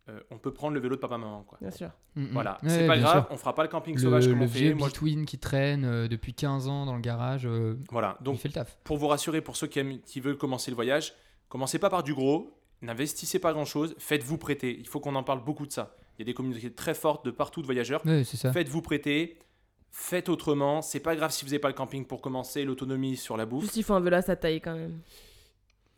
[0.10, 1.44] Euh, on peut prendre le vélo de papa-maman.
[1.44, 1.58] quoi.
[1.62, 1.90] Bien sûr.
[2.16, 3.28] Voilà, Ouais, c'est pas grave, sûr.
[3.32, 4.60] on fera pas le camping Le, sauvage comme le on fait.
[4.60, 8.18] vieux Moi, je- Between qui traîne euh, depuis 15 ans dans le garage, euh, Voilà,
[8.20, 8.78] il donc fait le taf.
[8.84, 11.14] pour vous rassurer, pour ceux qui, aiment- qui veulent commencer le voyage,
[11.50, 14.76] commencez pas par du gros, n'investissez pas grand-chose, faites-vous prêter.
[14.78, 15.96] Il faut qu'on en parle beaucoup de ça.
[16.18, 18.06] Il y a des communautés très fortes de partout de voyageurs.
[18.06, 18.52] Ouais, c'est ça.
[18.52, 19.40] Faites-vous prêter,
[19.90, 20.82] faites autrement.
[20.82, 23.64] C'est pas grave si vous n'avez pas le camping pour commencer, l'autonomie sur la bouffe.
[23.64, 25.00] Juste, il faut un vélo à sa taille quand même.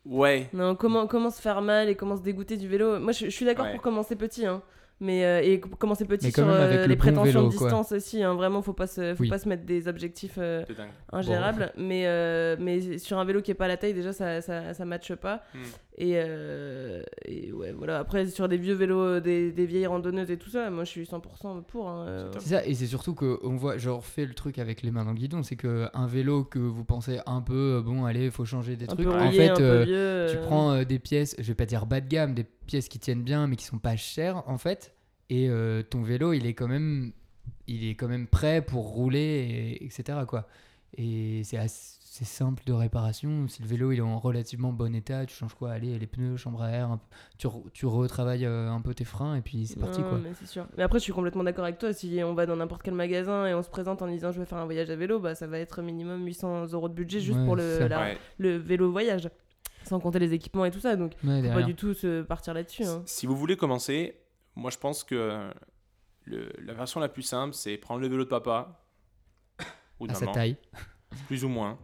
[0.08, 3.24] Ouais, Non, comment, comment se faire mal et comment se dégoûter du vélo Moi, je,
[3.26, 3.72] je suis d'accord Ouais.
[3.72, 4.62] pour commencer petit, hein.
[4.98, 7.66] Mais, euh, et co- commencer petit sur euh, le les prétentions vélo, de quoi.
[7.68, 8.22] distance aussi.
[8.22, 8.34] Hein.
[8.34, 9.28] Vraiment, faut pas se, faut Oui.
[9.28, 10.64] pas se mettre des objectifs euh,
[11.12, 11.70] ingérables.
[11.76, 14.72] Mais, euh, mais sur un vélo qui est pas à la taille, déjà, ça, ça,
[14.72, 15.42] ça matche pas.
[15.54, 15.58] Hmm.
[15.98, 17.98] Et, euh, et ouais, voilà.
[17.98, 20.90] Après, sur des vieux vélos, euh, des, des vieilles randonneuses et tout ça, moi, je
[20.90, 21.88] suis 100% pour.
[21.88, 22.30] hein, euh.
[22.38, 25.12] C'est ça, et c'est surtout qu'on voit, je refais le truc avec les mains dans
[25.12, 28.44] le guidon, c'est que un vélo que vous pensez un peu, euh, bon, allez, faut
[28.44, 29.06] changer des Un trucs.
[29.06, 30.26] peu en fait, un peu euh, vieux.
[30.32, 30.42] tu euh.
[30.46, 33.22] prends euh, des pièces, je vais pas dire bas de gamme, des pièces qui tiennent
[33.22, 34.94] bien, mais qui sont pas chères, en fait.
[35.30, 37.12] Et euh, ton vélo, il est quand même,
[37.68, 40.18] il est quand même prêt pour rouler, et- etc.
[40.28, 40.46] Quoi.
[40.98, 43.46] Et c'est assez c'est simple de réparation.
[43.48, 45.72] Si le vélo il est en relativement bon état, tu changes quoi?
[45.72, 48.94] Allez, les pneus, chambre à air, un peu- tu, re- tu retravailles euh, un peu
[48.94, 50.18] tes freins et puis c'est parti Non, quoi.
[50.18, 50.66] mais c'est sûr.
[50.76, 51.92] Mais après, je suis complètement d'accord avec toi.
[51.92, 54.46] Si on va dans n'importe quel magasin et on se présente en disant je vais
[54.46, 57.38] faire un voyage à vélo, bah ça va être minimum 800 euros de budget juste
[57.38, 57.88] Ouais, pour le, ça.
[57.88, 58.18] la- Ouais.
[58.38, 59.28] le vélo voyage.
[59.84, 60.96] Sans compter les équipements et tout ça.
[60.96, 62.84] Donc, Ouais, faut pas du tout se partir là-dessus.
[62.84, 63.02] hein.
[63.06, 64.16] Si vous voulez commencer,
[64.56, 65.48] moi je pense que
[66.24, 68.82] le- la version la plus simple, c'est prendre le vélo de papa
[70.00, 70.56] ou de à sa taille.
[71.28, 71.78] plus ou moins.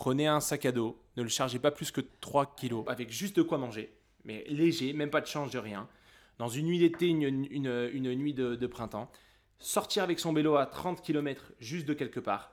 [0.00, 3.36] Prenez un sac à dos, ne le chargez pas plus que 3 kilos, avec juste
[3.36, 3.92] de quoi manger,
[4.24, 5.86] mais léger, même pas de change de rien.
[6.38, 9.10] Dans une nuit d'été, une, une- une nuit de, de printemps,
[9.58, 12.50] sortir avec son vélo à 30 km juste de quelque part,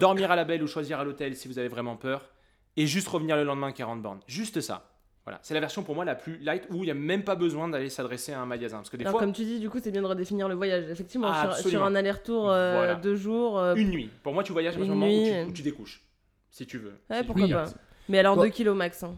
[0.00, 2.30] dormir à la belle ou choisir à l'hôtel si vous avez vraiment peur,
[2.78, 4.20] et juste revenir le lendemain 40 bornes.
[4.26, 4.90] Juste ça.
[5.26, 7.34] Voilà, c'est la version pour moi la plus light où il n'y a même pas
[7.34, 8.78] besoin d'aller s'adresser à un magasin.
[8.78, 10.54] Parce que des Alors, fois, comme tu dis, du coup, c'est bien de redéfinir le
[10.54, 10.88] voyage.
[10.88, 12.94] Effectivement, Ah, sur, un aller-retour euh, Voilà.
[12.94, 13.58] deux jours.
[13.58, 14.08] euh, une nuit.
[14.22, 16.02] Pour moi, tu voyages à partir du moment où nuit, tu, où tu découches.
[16.50, 16.94] Si tu veux.
[17.10, 17.52] Ouais, Si- pourquoi Oui.
[17.52, 17.66] pas.
[18.08, 18.42] Mais alors Bon.
[18.42, 19.02] 2 kilos max.
[19.02, 19.16] hein.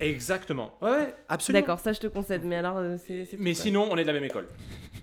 [0.00, 0.72] Exactement.
[0.82, 1.60] Ouais, absolument.
[1.60, 2.42] D'accord, ça je te concède.
[2.44, 3.28] Mais alors, euh, c'est.
[3.38, 3.62] Mais quoi.
[3.62, 4.48] sinon, on est de la même école.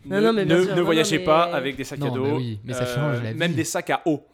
[0.06, 0.70] Non, ne non, mais bien ne- sûr.
[0.72, 2.24] ne Non, non, voyagez mais- pas avec des sacs à Non, dos.
[2.24, 4.26] bah oui, mais ça euh, change la Même des sacs à eau.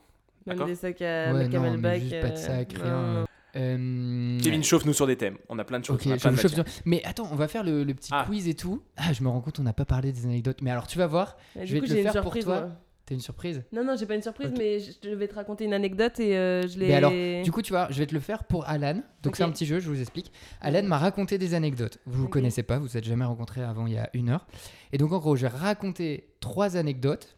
[0.48, 1.94] Même des sacs à Ouais, non, camelback.
[1.94, 3.02] mais juste pas de euh, sac, rien.
[3.02, 3.26] non.
[3.58, 5.38] Euh, Kevin, chauffe-nous sur des thèmes.
[5.50, 5.96] On a plein de choses.
[5.96, 7.94] Ok, on a je plein de chauffe sur- Mais attends, on va faire le, le
[7.94, 8.26] petit Ah.
[8.28, 8.82] quiz et tout.
[8.98, 10.62] Ah, je me rends compte, on n'a pas parlé des anecdotes.
[10.62, 11.38] Mais alors, tu vas voir.
[11.56, 12.60] Et Je du vais coup, te le j'ai une faire pour toi.
[12.62, 12.70] moi.
[13.06, 13.62] T'as une surprise?
[13.72, 16.68] Non, non, j'ai pas une surprise, mais je vais te raconter une anecdote et euh,
[16.68, 16.88] je l'ai.
[16.88, 17.12] Mais alors,
[17.44, 19.04] Du coup, tu vois, je vais te le faire pour Alan.
[19.22, 20.32] Donc, c'est un petit jeu, je vous explique.
[20.60, 22.00] Alan m'a raconté des anecdotes.
[22.08, 22.32] Vous ne Ok.
[22.34, 24.48] connaissez pas, vous êtes jamais rencontrés avant il y a une heure.
[24.92, 27.38] Et donc, en gros, je vais raconter trois anecdotes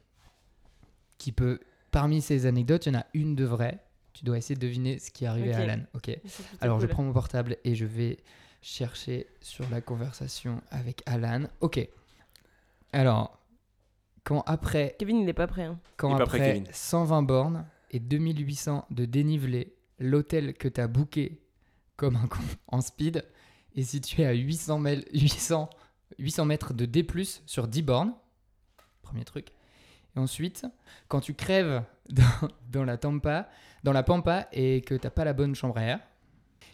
[1.17, 1.59] qui peut.
[1.91, 3.79] Parmi ces anecdotes, il y en a une de vraie.
[4.13, 5.81] Tu dois essayer de deviner ce qui est arrivé à Alan.
[5.93, 6.09] Ok.
[6.61, 8.17] Alors, je prends mon portable et je vais
[8.61, 11.43] chercher sur la conversation avec Alan.
[11.59, 11.85] Ok.
[12.93, 13.37] Alors,
[14.27, 15.63] quand après Kevin, il est pas prêt.
[15.63, 15.79] hein.
[15.95, 16.67] quand Il est pas prêt, après Kevin.
[16.73, 21.39] 120 bornes et 2800 de dénivelé, l'hôtel que tu as booké
[21.95, 23.23] comme un con en speed
[23.75, 25.69] est situé à 800, mètres- 800,
[26.19, 27.07] 800 mètres de D+,
[27.45, 28.13] sur 10 bornes.
[29.01, 29.49] Premier truc.
[30.15, 30.65] Et ensuite,
[31.07, 33.47] quand tu crèves dans, dans la Tampa,
[33.83, 35.99] dans la Pampa et que t'as pas la bonne chambre à air,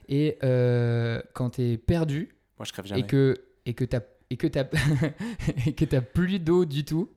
[0.09, 3.01] et euh, quand tu es perdu Moi, je crève jamais.
[3.01, 4.65] et que et que t'as et que t'as
[5.67, 7.09] et que t'as plus d'eau du tout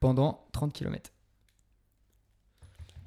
[0.00, 1.10] pendant 30 km.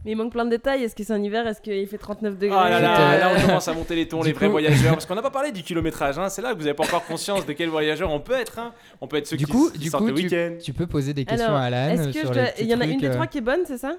[0.06, 0.84] Mais il manque plein de détails.
[0.84, 1.46] Est-ce que c'est un hiver?
[1.46, 2.58] Est-ce qu'il fait 39 degrés?
[2.58, 4.94] Ah là là, là on commence à monter les tons, du les vrais coup- voyageurs.
[4.94, 6.30] Parce qu'on n'a pas parlé du kilométrage, hein.
[6.30, 8.60] c'est là que vous n'avez pas encore conscience de quel voyageur on peut être.
[8.60, 8.74] hein.
[9.02, 10.56] On peut être ceux Du qui, coup- qui du sortent coup, le week-end.
[10.64, 12.64] Tu peux poser des questions Alors, à Alan Est-ce que sur je les dois- petits
[12.64, 13.14] il y en a une des euh.
[13.14, 13.96] trois qui est bonne, c'est ça?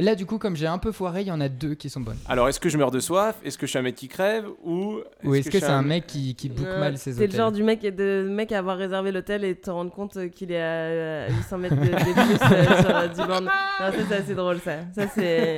[0.00, 2.00] Là, du coup, comme j'ai un peu foiré, il y en a deux qui sont
[2.00, 2.16] bonnes.
[2.28, 3.36] Alors, est-ce que je meurs de soif?
[3.44, 4.46] Est-ce que je suis un mec qui crève?
[4.62, 7.10] Ou Ou est-ce que, je c'est suis un mec qui, qui book Euh, mal ses
[7.10, 9.90] T'es hôtels le genre du mec, de mec à avoir réservé l'hôtel et te rendre
[9.90, 13.44] compte qu'il est à à 800 mètres de, de plus euh, sur euh, 10 bornes.
[13.46, 14.76] Non, ça c'est assez drôle ça.
[14.94, 15.56] Ça c'est.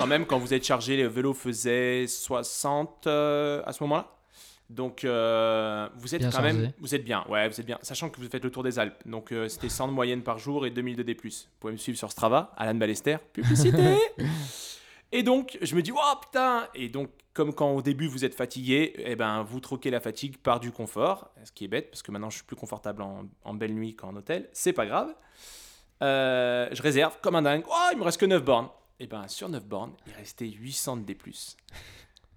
[0.00, 4.10] Quand même, quand vous êtes chargé, le vélo faisait 60 euh, à ce moment-là.
[4.70, 7.78] Donc, euh, vous êtes Bien quand même, vous êtes bien, ouais, vous êtes bien.
[7.82, 8.96] Sachant que vous faites le tour des Alpes.
[9.04, 11.14] Donc, euh, c'était 100 de moyenne par jour et 2000 de D+.
[11.22, 13.98] Vous pouvez me suivre sur Strava, Alan Ballester, publicité
[15.12, 18.34] Et donc, je me dis, oh putain Et donc, comme quand au début vous êtes
[18.34, 22.00] fatigué, eh ben, vous troquez la fatigue par du confort, ce qui est bête, parce
[22.00, 25.14] que maintenant je suis plus confortable en, en belle nuit qu'en hôtel, c'est pas grave.
[26.00, 28.68] Je réserve comme un dingue, oh, il me reste que 9 bornes.
[29.00, 31.16] Et ben, sur 9 bornes, il restait 800 de D+.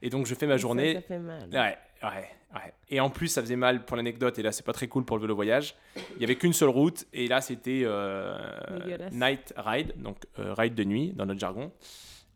[0.02, 1.50] Et donc, je fais ma journée, Ça, fait mal.
[1.52, 2.74] Ouais, ouais, ouais.
[2.90, 5.18] Et en plus, ça faisait mal pour l'anecdote, et là, c'est pas très cool pour
[5.18, 5.76] le vélo voyage.
[6.16, 8.38] Il y avait qu'une seule route, et là, c'était euh,
[9.12, 11.72] night ride, donc euh, ride de nuit dans notre jargon,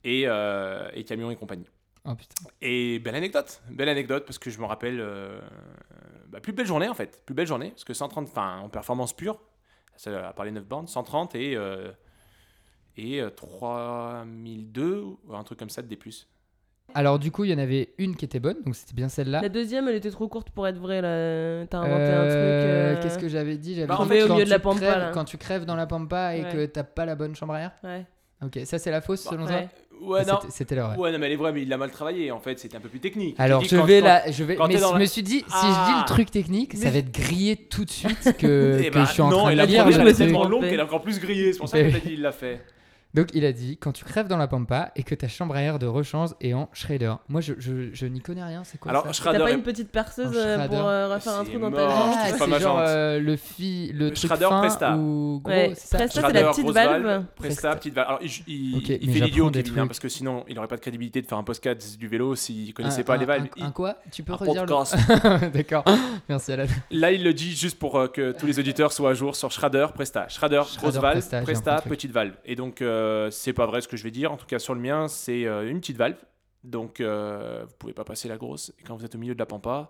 [0.04, 1.70] et, euh, et camion et compagnie.
[2.04, 2.50] Oh putain.
[2.62, 5.40] Et belle anecdote, belle anecdote, parce que je me rappelle, euh,
[6.28, 9.14] bah, plus belle journée en fait, plus belle journée, parce que 130, enfin, en performance
[9.14, 9.40] pure,
[9.96, 11.92] ça, à part les 9 bornes, 130 et, euh,
[12.98, 15.98] et euh, 3002, ou un truc comme ça de D+.
[16.94, 19.42] Alors, du coup, il y en avait une qui était bonne, donc c'était bien celle-là.
[19.42, 21.66] La deuxième, elle était trop courte pour être vraie là.
[21.70, 23.00] T'as inventé un Euh, truc.
[23.00, 23.76] euh, Qu'est-ce que j'avais dit?
[23.76, 25.12] J'avais Bah, en fait, au milieu de la tu pampa, crèves- là.
[25.14, 26.50] Quand tu crèves dans la pampa et Ouais.
[26.52, 27.72] que t'as pas la bonne chambre à air.
[27.84, 28.06] Ouais.
[28.44, 29.68] Ok, ça c'est la fausse selon Ouais.
[30.00, 30.10] toi?
[30.20, 30.38] Ouais, non.
[30.50, 30.98] C'était- la vraie.
[30.98, 32.32] Ouais, non, mais elle est vraie, mais il l'a mal travaillé.
[32.32, 33.36] En fait, c'était un peu plus technique.
[33.40, 34.56] Alors je vais là, je vais.
[34.68, 36.04] Mais je la- me suis dit, si je dis Ah.
[36.04, 39.12] le truc technique, ça va être grillé tout de suite que, Eh que ben, je
[39.12, 39.82] suis en non, train et de la lire.
[39.84, 40.26] première, le elle est truc.
[40.28, 40.56] tellement trompé.
[40.56, 41.52] longue qu'elle est encore plus grillée.
[41.52, 42.62] C'est pour ça que t'as dit il l'a fait.
[43.14, 45.62] Donc il a dit, quand tu crèves dans la pampa et que ta chambre à
[45.62, 47.14] air de rechange est en shredder.
[47.30, 49.64] Moi je, je, je n'y connais rien, c'est quoi Alors, ça T'as pas est- une
[49.64, 52.38] petite perceuse euh, pour euh, refaire un C'est trou dans ta je jambe Ah, pas
[52.38, 54.98] c'est ma genre euh, le, fi, le truc Shredder fin Presta.
[54.98, 57.24] ou gros, Ouais, c'est ça Presta, c'est la petite valve.
[57.36, 58.08] Presta, petite valve.
[58.08, 59.52] Alors, il, il- Ok, il fait l'idiot,
[59.88, 62.70] parce que sinon, il n'aurait pas de crédibilité de faire un podcast du vélo s'il
[62.70, 63.48] Un- connaissait pas un- les valves.
[63.60, 63.96] Un, un quoi?
[64.12, 65.48] Tu peux redire le...
[65.54, 65.86] D'accord,
[66.30, 66.66] merci Alan.
[66.92, 69.52] Là, il le dit juste pour euh, que tous les auditeurs soient à jour sur
[69.52, 70.28] Shredder, Presta.
[70.28, 72.34] Shredder, grosse valve, Presta, petite valve.
[72.46, 72.97] Et donc, euh,
[73.32, 74.32] c'est pas vrai ce que je vais dire.
[74.32, 76.18] En tout cas, sur le mien, c'est euh, une petite valve.
[76.64, 78.74] Donc, euh, vous pouvez pas passer la grosse.
[78.80, 79.90] Et quand vous êtes au milieu de la pampa,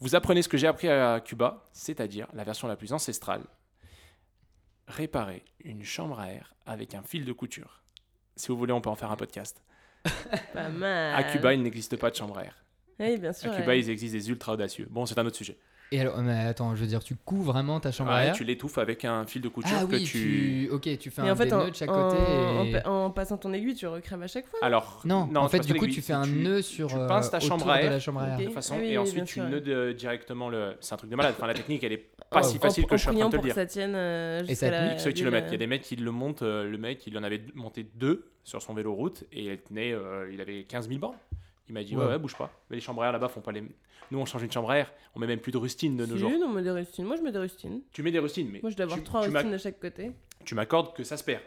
[0.00, 3.42] vous apprenez ce que j'ai appris à Cuba, c'est-à-dire la version la plus ancestrale.
[4.86, 7.82] Réparer une chambre à air avec un fil de couture.
[8.36, 9.62] Si vous voulez, on peut en faire un podcast.
[10.54, 11.14] Pas mal.
[11.14, 12.64] À Cuba, il n'existe pas de chambre à air.
[13.00, 13.52] Oui, bien sûr.
[13.52, 14.86] À Cuba, il existe des ultra audacieux.
[14.90, 15.58] Bon, c'est un autre sujet.
[15.90, 18.34] Et alors, mais attends, je veux dire, tu couds vraiment ta chambre à Ouais, air
[18.34, 20.66] tu l'étouffes avec un fil de couture Ah que oui, tu...
[20.66, 20.70] tu...
[20.70, 22.72] Ok, tu fais Mais un en fait, en, nœuds de chaque en- côté en et...
[22.72, 24.58] pa- en passant ton aiguille, tu recrèves à chaque fois.
[24.62, 27.30] Alors, Non, en c'est fait, du coup, tu fais un nœud sur tu euh, pinces
[27.30, 27.90] ta chambre à de air.
[27.92, 28.38] la chambre à air.
[28.38, 28.44] Ok.
[28.44, 30.76] de façon, Ah oui, et oui, ensuite tu sûr, nœudes euh, directement le.
[30.80, 31.34] C'est un truc de malade.
[31.38, 32.46] Enfin, la technique, elle est pas Oh.
[32.46, 33.54] si facile en, que je suis en train de te le dire.
[33.54, 35.46] que ça tienne euh, Et ça la- l'île, kilomètres.
[35.46, 36.42] Il y a euh, des mecs qui le montent.
[36.42, 40.42] le mec, il en avait monté deux sur son vélo route et tenait, euh, il
[40.42, 41.16] avait 15 000 bornes.
[41.68, 42.04] Il m'a dit Ouais.
[42.04, 42.50] ouais, ouais, bouge pas.
[42.70, 43.62] Mais les chambres à air là-bas font pas les.
[44.10, 44.92] Nous, on change une chambre à air.
[45.14, 46.30] On met même plus de rustines de nos Si, jours.
[46.30, 47.04] non, mais des rustines.
[47.04, 47.82] Moi, je mets des rustines.
[47.92, 49.78] Tu mets des rustines, mais Moi, je dois avoir tu, trois tu rustines de chaque
[49.78, 50.12] côté.
[50.44, 51.42] tu m'accordes que ça se perd.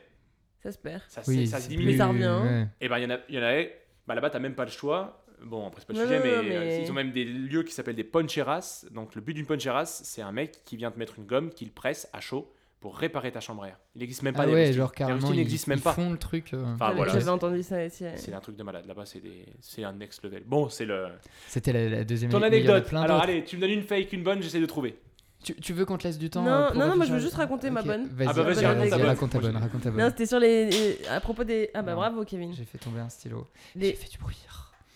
[0.62, 1.02] Ça se perd.
[1.08, 1.92] Ça, Oui, ça se diminue.
[1.92, 2.68] Mais ça revient, ouais.
[2.80, 3.64] Et ben, il y en a, il y en a
[4.06, 5.26] bah, là-bas, t'as même pas le choix.
[5.44, 7.12] Bon, après, c'est pas le Non, sujet, non, mais, non, mais- euh, ils ont même
[7.12, 8.86] des lieux qui s'appellent des poncheras.
[8.92, 11.72] Donc, le but d'une poncheras, c'est un mec qui vient te mettre une gomme, qu'il
[11.72, 13.78] presse à chaud pour réparer ta chambre à air.
[13.96, 15.94] Il n'existe même pas Ah des ouais, genre Les carrément, ils, n'existent même ils pas.
[15.94, 16.54] font le truc.
[16.54, 16.64] euh.
[16.74, 17.14] Enfin, J'avais- voilà.
[17.14, 18.04] J'avais entendu ça aussi.
[18.04, 18.14] ouais.
[18.18, 18.86] C'est un truc de malade.
[18.88, 19.46] Là-bas, c'est des...
[19.62, 20.44] c'est un next level.
[20.46, 21.08] Bon, c'est le.
[21.48, 22.86] C'était la, la deuxième Ton anecdote.
[22.88, 24.98] plein Alors, allez, tu me donnes une fake, une bonne, j'essaie de trouver.
[25.44, 27.14] Tu, tu veux qu'on te laisse du temps Non, euh, pour non, non, moi, je
[27.14, 28.08] veux juste raconter ma bonne.
[28.12, 29.08] Vas-y, Ah bah, vas-y, vas-y, raconte ta bonne.
[29.08, 30.10] raconte ta bonne, raconte ta Non, bonne.
[30.10, 30.98] c'était sur les.
[31.10, 31.70] À propos des.
[31.74, 31.98] Ah bah Non.
[31.98, 32.54] bravo, Kevin.
[32.54, 33.48] J'ai fait tomber un stylo.
[33.76, 34.38] Les, J'ai fait du bruit.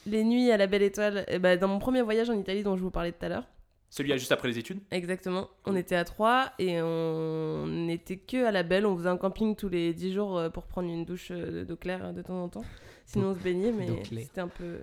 [0.07, 1.25] les nuits à la Belle Étoile.
[1.27, 3.43] eh bah, dans mon premier voyage en Italie dont je vous parlais tout à l'heure.
[3.89, 5.47] Celui à juste après les études Exactement.
[5.65, 8.85] On était à trois et on n'était que à la Belle.
[8.85, 11.77] On faisait un camping tous les 10 jours euh, pour prendre une douche euh, d'eau
[11.77, 12.65] claire euh, de temps en temps.
[13.05, 13.85] Sinon, on se baignait, mais
[14.23, 14.79] c'était un peu,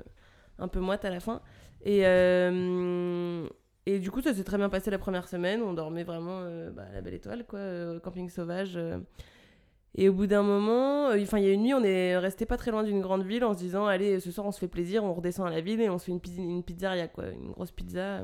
[0.59, 1.43] un peu moite à la fin.
[1.85, 3.47] Et, euh,
[3.87, 5.61] et du coup, ça s'est très bien passé la première semaine.
[5.63, 7.61] On dormait vraiment euh, bah, à la Belle Étoile, quoi,
[7.97, 8.77] au camping sauvage.
[8.77, 8.99] euh.
[9.95, 12.47] Et au bout d'un moment, euh, enfin, il y a une nuit, on est resté
[12.47, 14.69] pas très loin d'une grande ville en se disant, allez, ce soir, on se fait
[14.69, 17.27] plaisir, on redescend à la ville et on se fait une, pizz- une pizzeria, quoi,
[17.29, 18.23] une grosse pizza.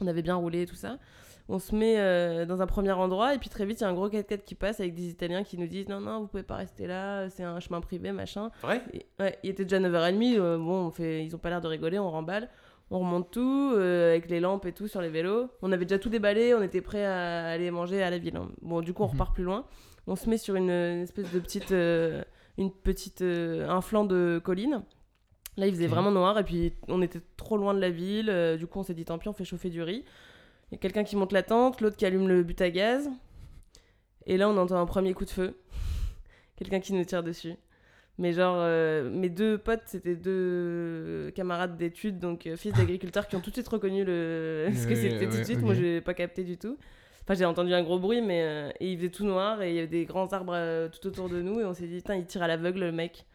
[0.00, 0.98] On avait bien roulé et tout ça.
[1.48, 3.88] On se met euh, dans un premier endroit et puis très vite, il y a
[3.88, 6.42] un gros 4x4 qui passe avec des Italiens qui nous disent, non, non, vous pouvez
[6.42, 8.50] pas rester là, c'est un chemin privé, machin.
[8.62, 8.82] Vrai?
[8.92, 11.68] Et- ouais, il était déjà 9h30, euh, bon, on fait, ils ont pas l'air de
[11.68, 12.48] rigoler, on remballe.
[12.90, 15.48] On remonte tout, euh, avec les lampes et tout sur les vélos.
[15.62, 18.36] On avait déjà tout déballé, on était prêt à aller manger à la ville.
[18.36, 18.48] hein.
[18.62, 19.12] Bon, du coup, on Mhm.
[19.12, 19.66] repart plus loin.
[20.08, 22.22] On se met sur une, une espèce de petite, euh,
[22.58, 24.82] une petite, un flanc de colline.
[25.56, 25.90] Là, il faisait Ok.
[25.90, 28.28] vraiment noir et puis on était trop loin de la ville.
[28.30, 30.04] euh, du coup, on s'est dit tant pis, on fait chauffer du riz.
[30.70, 33.08] Il y a quelqu'un qui monte la tente, l'autre qui allume le but à gaz.
[34.26, 35.56] Et là, on entend un premier coup de feu.
[36.56, 37.54] quelqu'un qui nous tire dessus.
[38.18, 43.36] Mais genre, euh, mes deux potes, c'était deux camarades d'études, donc euh, fils d'agriculteurs, qui
[43.36, 44.68] ont tout de suite reconnu le...
[44.74, 45.60] ce que Ouais, c'était tout de suite.
[45.62, 46.78] Moi, j'ai pas capté du tout.
[47.22, 49.78] Enfin, j'ai entendu un gros bruit, mais et il faisait tout noir et il y
[49.78, 52.42] avait des grands arbres tout autour de nous et on s'est dit, putain, il tire
[52.42, 53.26] à l'aveugle le mec.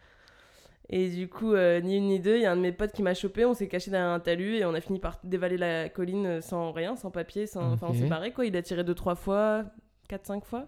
[0.94, 2.92] Et du coup, euh, ni une ni deux, il y a un de mes potes
[2.92, 5.58] qui m'a chopé, on s'est caché derrière un talus et on a fini par dévaler
[5.58, 7.72] la colline euh, sans rien, sans papier, sans...
[7.72, 8.46] enfin on s'est barré quoi.
[8.46, 9.64] Il a tiré deux, trois fois,
[10.10, 10.68] quatre, cinq fois.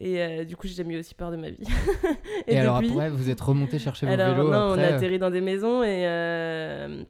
[0.00, 1.66] Et euh, du coup, j'ai jamais eu aussi peur de ma vie.
[2.46, 4.80] Et, alors depuis- après, vous êtes remonté chercher vos alors, vélos non, après.
[4.80, 7.02] on a atterri dans des maisons et, euh,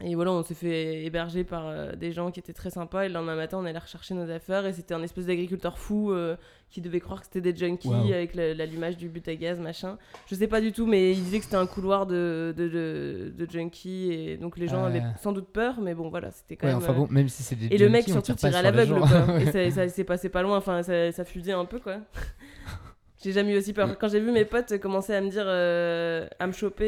[0.00, 3.04] et voilà, on s'est fait héberger par euh, des gens qui étaient très sympas.
[3.04, 6.10] Et le lendemain matin, on allait rechercher nos affaires et c'était un espèce d'agriculteur fou
[6.12, 6.36] euh,
[6.70, 8.12] qui devait croire que c'était des junkies Wow.
[8.12, 9.96] avec l'allumage du but à gaz, machin.
[10.26, 13.32] Je sais pas du tout, mais il disait que c'était un couloir de, de, de,
[13.38, 16.66] de junkies et donc les gens avaient sans doute peur, mais bon, voilà, c'était quand
[16.66, 16.82] Ouais, même.
[16.82, 19.00] enfin euh, bon, même si c'est des et le mec junkies, surtout tirait à l'aveugle
[19.40, 21.98] et ça, ça s'est passé pas loin, enfin ça, ça fusait un peu quoi.
[23.22, 23.96] J'ai jamais eu aussi peur.
[23.98, 26.84] Quand j'ai vu mes potes commencer à me dire, euh, à me choper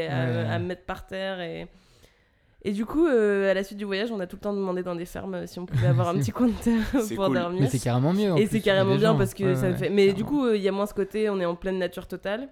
[0.00, 0.46] et à, Ouais.
[0.50, 1.68] à me mettre par terre et.
[2.68, 4.82] Et du coup, euh, à la suite du voyage, on a tout le temps demandé
[4.82, 7.34] dans des fermes si on pouvait avoir un petit coin de pour cool.
[7.36, 7.60] dormir.
[7.62, 8.32] Mais c'est carrément mieux.
[8.32, 9.18] en Et c'est il carrément bien gens.
[9.18, 9.88] parce que Ouais, ça me ouais, fait.
[9.90, 12.08] Mais du coup, euh, il y a moins ce côté, on est en pleine nature
[12.08, 12.48] totale.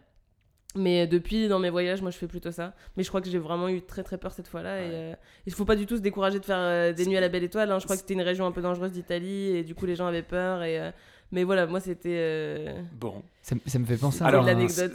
[0.77, 2.75] Mais depuis, dans mes voyages, moi, je fais plutôt ça.
[2.97, 4.81] Mais je crois que j'ai vraiment eu très très peur cette fois-là.
[4.81, 4.91] Et Ouais.
[4.93, 5.15] euh,
[5.47, 7.45] il faut pas du tout se décourager de faire euh, des nuits à la belle
[7.45, 7.71] étoile.
[7.73, 7.79] hein.
[7.79, 10.07] Je crois que c'était une région un peu dangereuse d'Italie et du coup, les gens
[10.07, 10.63] avaient peur.
[10.63, 10.91] Et, euh,
[11.33, 12.09] Mais voilà, moi, c'était.
[12.21, 13.23] euh, Bon.
[13.43, 14.93] Ça, me- ça me fait penser à l'anecdote.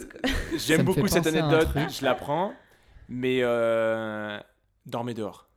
[0.56, 2.52] J'aime me beaucoup cette anecdote, je la prends,
[3.08, 4.38] mais euh,
[4.90, 5.48] dormez dehors.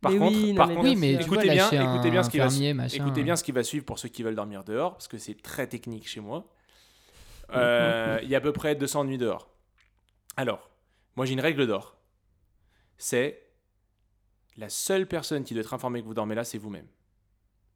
[0.00, 2.10] Par Mais contre, oui, par mais contre Oui, mais tu vois, écoutez, bien, lâcher écoutez
[2.10, 3.04] bien un ce qui va fermier, machin.
[3.04, 5.40] Écoutez bien ce qui va suivre pour ceux qui veulent dormir dehors, parce que c'est
[5.42, 6.46] très technique chez moi.
[7.50, 9.48] Euh, Il y a à peu près 200 nuits dehors.
[10.36, 10.68] Alors,
[11.16, 11.96] moi j'ai une règle d'or.
[12.98, 13.42] C'est
[14.58, 16.86] la seule personne qui doit être informée que vous dormez là, c'est vous-même.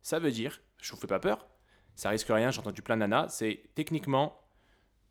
[0.02, 1.46] Ça veut dire, je vous fais pas peur,
[1.94, 4.38] ça risque rien, j'ai entendu plein de nanas, c'est techniquement,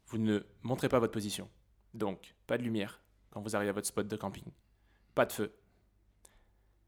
[0.05, 1.49] vous ne montrez pas votre position.
[1.95, 3.01] Donc, pas de lumière
[3.31, 4.45] quand vous arrivez à votre spot de camping.
[5.15, 5.51] Pas de feu.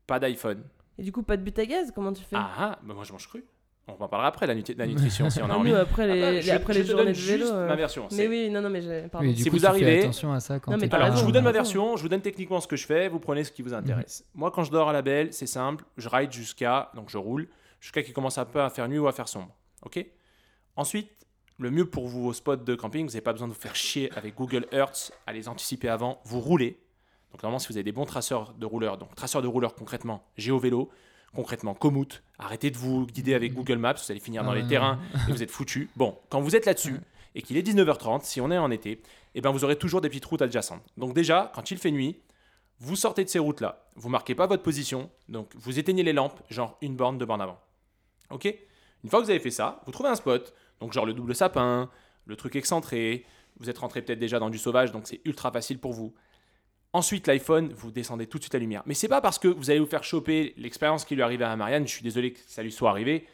[0.07, 0.63] Pas d'iPhone.
[0.97, 2.35] Et du coup, pas de but à gaz, comment tu fais?
[2.35, 3.43] Ah ah, bah moi je mange cru.
[3.87, 5.71] On en parlera après, la, nut- la nutrition, si on a Ah, envie.
[5.71, 7.43] nous, après les, Ah bah, les- je- après je les te journées donne de vélo.
[7.45, 8.07] juste euh, ma version.
[8.13, 9.01] Mais oui, non, non, mais j'ai.
[9.09, 9.27] Pardon.
[9.27, 11.25] Du Si coup, vous arrivez- attention à ça quand Non, mais Alors, je raison.
[11.25, 13.51] vous donne ma version, je vous donne techniquement ce que je fais, vous prenez ce
[13.51, 14.23] qui vous intéresse.
[14.35, 17.49] Moi, quand je dors à la belle, c'est simple, je ride jusqu'à, donc je roule,
[17.81, 19.53] jusqu'à qu'il commence un peu à faire nuit ou à faire sombre.
[19.85, 20.05] Ok?
[20.77, 21.09] Ensuite,
[21.59, 23.75] le mieux pour vous au spot de camping, vous n'avez pas besoin de vous faire
[23.75, 26.79] chier avec Google Earth, à les anticiper avant, vous roulez.
[27.33, 30.23] Donc normalement, si vous avez des bons traceurs de rouleurs, donc traceurs de rouleurs concrètement,
[30.37, 30.89] géo-vélo,
[31.35, 34.67] concrètement Komoot, arrêtez de vous guider avec Google Maps, vous allez finir dans Ah les
[34.67, 35.19] terrains non.
[35.29, 35.89] et vous êtes foutu.
[35.95, 36.99] Bon, quand vous êtes là-dessus
[37.33, 39.01] et qu'il est 19h30, si on est en été,
[39.33, 40.83] eh ben vous aurez toujours des petites routes adjacentes.
[40.95, 42.21] Donc déjà, quand il fait nuit,
[42.79, 46.39] vous sortez de ces routes-là, vous marquez pas votre position, donc vous éteignez les lampes,
[46.49, 47.59] genre une borne, deux bornes avant.
[48.29, 48.45] Ok?
[49.03, 51.33] Une fois que vous avez fait ça, vous trouvez un spot, donc genre le double
[51.33, 51.89] sapin,
[52.25, 53.25] le truc excentré,
[53.59, 56.13] vous êtes rentré peut-être déjà dans du sauvage, donc c'est ultra facile pour vous.
[56.93, 58.83] Ensuite, l'iPhone, vous descendez tout de suite la lumière.
[58.85, 61.55] Mais c'est pas parce que vous allez vous faire choper l'expérience qui lui arrivait à
[61.55, 63.25] Marianne, je suis désolé que ça lui soit arrivé,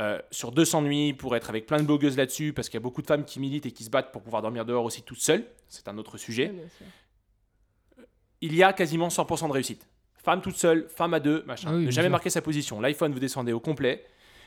[0.00, 2.82] euh, sur 200 nuits pour être avec plein de blogueuses là-dessus, parce qu'il y a
[2.82, 5.20] beaucoup de femmes qui militent et qui se battent pour pouvoir dormir dehors aussi toutes
[5.20, 5.46] seules.
[5.68, 6.52] C'est un autre sujet.
[8.40, 9.86] Il y a quasiment 100% de réussite.
[10.16, 11.68] Femme toute seule, femme à deux, machin.
[11.70, 12.10] Ah oui, ne jamais sûr.
[12.10, 12.80] marquer sa position.
[12.80, 14.04] L'iPhone, vous descendez au complet.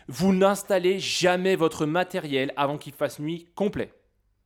[0.09, 3.93] Vous n'installez jamais votre matériel avant qu'il fasse nuit complet.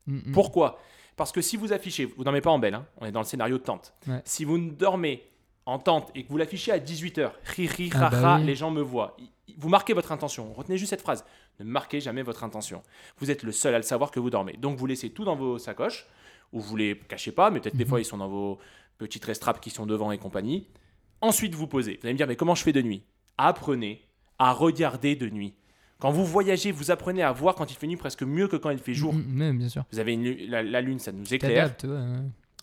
[0.05, 0.31] Mm, mm.
[0.33, 0.79] Pourquoi?
[1.15, 3.25] Parce que si vous affichez, vous dormez pas en belle, hein, on est dans le
[3.25, 3.93] scénario de tente.
[4.07, 4.21] Ouais.
[4.25, 5.23] Si vous dormez
[5.65, 8.45] en tente et que vous l'affichez à 18h, ri ri Ah bah oui.
[8.45, 9.15] les gens me voient.
[9.57, 10.53] Vous marquez votre intention.
[10.53, 11.23] Retenez juste cette phrase.
[11.59, 12.81] Ne marquez jamais votre intention.
[13.17, 14.53] Vous êtes le seul à le savoir que vous dormez.
[14.53, 16.07] Donc vous laissez tout dans vos sacoches,
[16.53, 17.89] ou vous les cachez pas, mais peut-être des Mhm.
[17.89, 18.57] fois ils sont dans vos
[18.97, 20.67] petites restraps qui sont devant et compagnie.
[21.21, 21.97] Ensuite vous posez.
[22.01, 23.03] Vous allez me dire, mais comment je fais de nuit?
[23.37, 24.01] Apprenez
[24.39, 25.53] à regarder de nuit.
[26.01, 28.71] Quand vous voyagez, vous apprenez à voir quand il fait nuit presque mieux que quand
[28.71, 29.13] il fait jour.
[29.13, 29.83] Mm, mm, bien sûr.
[29.91, 31.75] Vous avez une la, la lune, ça nous éclaire.
[31.83, 31.97] Ouais, ouais.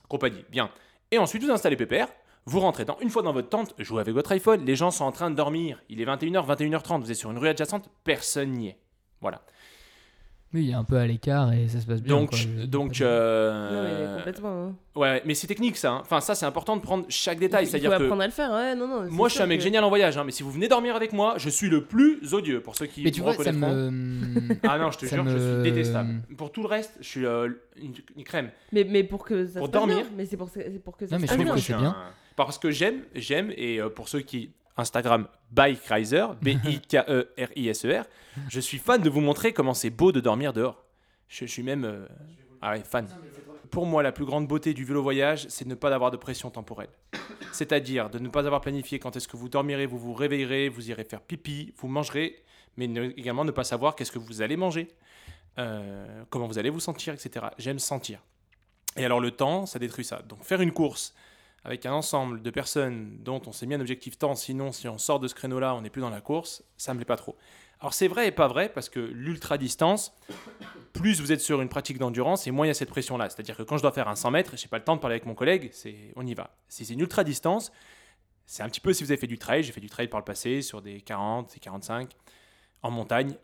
[0.09, 0.71] Compagnie, bien.
[1.13, 2.09] Et ensuite, vous installez Pépère,
[2.47, 5.05] vous rentrez dans, une fois dans votre tente, jouez avec votre iPhone, les gens sont
[5.05, 5.81] en train de dormir.
[5.89, 8.79] Il est 21h, 21h30, vous êtes sur une rue adjacente, personne n'y est.
[9.21, 9.43] Voilà.
[10.55, 12.15] Oui, il est un peu à l'écart et ça se passe bien.
[12.17, 12.39] Donc, quoi.
[12.39, 14.65] Je- donc euh, Non, mais complètement.
[14.69, 14.75] hein.
[14.97, 15.91] ouais, mais c'est technique ça.
[15.93, 15.99] hein.
[16.01, 17.65] Enfin, ça, c'est important de prendre chaque détail.
[17.65, 19.11] Il faut C'est-à-dire que apprendre à le faire, ouais, non, non.
[19.11, 20.97] moi, je suis un mec que- génial en voyage, hein, mais si vous venez dormir
[20.97, 23.53] avec moi, je suis le plus odieux pour ceux qui Mais tu me vois, ça
[23.53, 23.91] me.
[24.67, 26.15] Ah non, je te ça jure, je suis détestable.
[26.39, 28.51] Pour tout le reste, je suis euh, une, une crème.
[28.73, 29.97] Mais, mais pour que ça Pour se passe dormir.
[29.99, 30.07] bien.
[30.17, 31.55] Mais c'est pour, c'est pour que ça Non, mais se je passe trouve bien.
[31.55, 31.97] que je suis c'est bien.
[32.37, 38.07] Parce que j'aime, j'aime, et euh, pour ceux qui Instagram Bike Riser, B-I-K-E-R-I-S-E-R, E
[38.49, 40.85] je suis fan de vous montrer comment c'est beau de dormir dehors.
[41.29, 42.07] Je, suis même euh,
[42.63, 43.07] ah fan.
[43.71, 46.17] Pour moi, la plus grande beauté du vélo voyage, c'est de ne pas avoir de
[46.17, 46.89] pression temporelle.
[47.53, 50.91] C'est-à-dire de ne pas avoir planifié quand est-ce que vous dormirez, vous vous réveillerez, vous
[50.91, 52.43] irez faire pipi, vous mangerez,
[52.77, 52.87] mais
[53.17, 54.89] également ne pas savoir qu'est-ce que vous allez manger,
[55.59, 57.47] euh, comment vous allez vous sentir, etc.
[57.59, 58.21] J'aime sentir.
[58.97, 60.23] Et alors le temps, ça détruit ça.
[60.23, 61.15] Donc faire une course
[61.65, 64.99] avec un ensemble de personnes dont on s'est mis un objectif temps, sinon si on
[64.99, 67.37] sort de ce créneau-là, on n'est plus dans la course, ça me plaît pas trop.
[67.81, 70.13] Alors c'est vrai et pas vrai, parce que l'ultra-distance,
[70.93, 73.31] plus vous êtes sur une pratique d'endurance, et moins il y a cette pression-là.
[73.31, 75.01] C'est-à-dire que quand je dois faire un 100 mètres, je n'ai pas le temps de
[75.01, 76.57] parler avec mon collègue, c'est on y va.
[76.69, 77.71] Si c'est une ultra-distance,
[78.47, 80.19] c'est un petit peu si vous avez fait du trail, j'ai fait du trail par
[80.19, 82.11] le passé, sur des 40 et 45,
[82.83, 83.35] en montagne,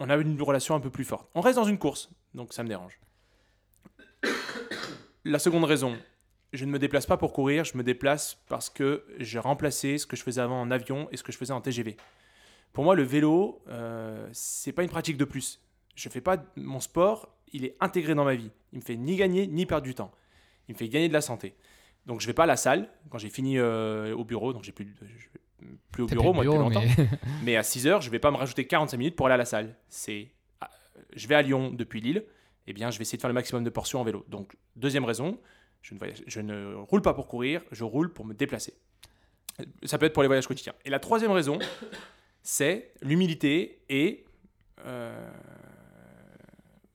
[0.00, 1.28] on a une relation un peu plus forte.
[1.34, 2.98] On reste dans une course, donc ça me dérange.
[5.24, 5.96] La seconde raison,
[6.52, 10.06] je ne me déplace pas pour courir, je me déplace parce que j'ai remplacé ce
[10.06, 11.96] que je faisais avant en avion et ce que je faisais en TGV.
[12.72, 15.60] Pour moi, le vélo, euh, c'est pas une pratique de plus.
[15.96, 18.50] Je fais pas mon sport, il est intégré dans ma vie.
[18.72, 20.12] Il me fait ni gagner ni perdre du temps.
[20.68, 21.54] Il me fait gagner de la santé.
[22.06, 24.72] Donc je vais pas à la salle quand j'ai fini euh, au bureau, donc j'ai
[24.72, 27.04] plus, je vais plus au bureau, plus moi de depuis longtemps.
[27.44, 29.44] mais- à 6 heures, je vais pas me rajouter 45 minutes pour aller à la
[29.44, 29.76] salle.
[29.88, 30.28] C'est,
[30.60, 30.70] ah,
[31.14, 32.24] je vais à Lyon depuis Lille.
[32.66, 34.24] Eh bien, je vais essayer de faire le maximum de portions en vélo.
[34.28, 35.38] Donc, deuxième raison,
[35.82, 38.74] je ne, voyage- je ne roule pas pour courir, je roule pour me déplacer.
[39.84, 40.74] Ça peut être pour les voyages quotidiens.
[40.84, 41.58] Et la troisième raison,
[42.42, 44.24] c'est l'humilité et
[44.86, 45.30] euh,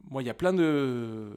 [0.10, 1.36] moi, il y a plein de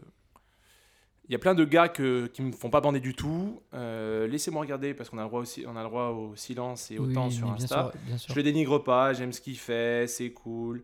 [1.29, 3.61] il y a plein de gars que, qui me font pas bander du tout.
[3.75, 6.91] Euh, Laissez-moi regarder parce qu'on a le droit aussi, on a le droit au silence
[6.91, 7.93] et au Oui, temps sur Insta.
[8.09, 8.33] sûr, sûr.
[8.33, 10.83] Je le dénigre pas, j'aime ce qu'il fait, c'est cool.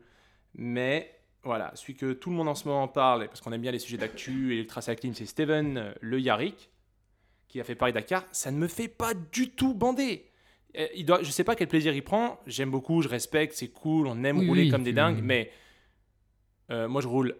[0.54, 1.10] Mais
[1.44, 3.78] voilà, celui que tout le monde en ce moment parle, parce qu'on aime bien les
[3.78, 6.70] sujets d'actu et l'ultra cycling, c'est Steven euh, Le Yarrick,
[7.48, 8.24] qui a fait Paris-Dakar.
[8.32, 10.30] Ça ne me fait pas du tout bander.
[10.76, 12.40] Euh, Il doit, je sais pas quel plaisir il prend.
[12.46, 15.20] J'aime beaucoup, je respecte, c'est cool, on aime Oui, rouler oui, comme des dingues.
[15.22, 15.50] Mais
[16.70, 17.36] euh, moi, je roule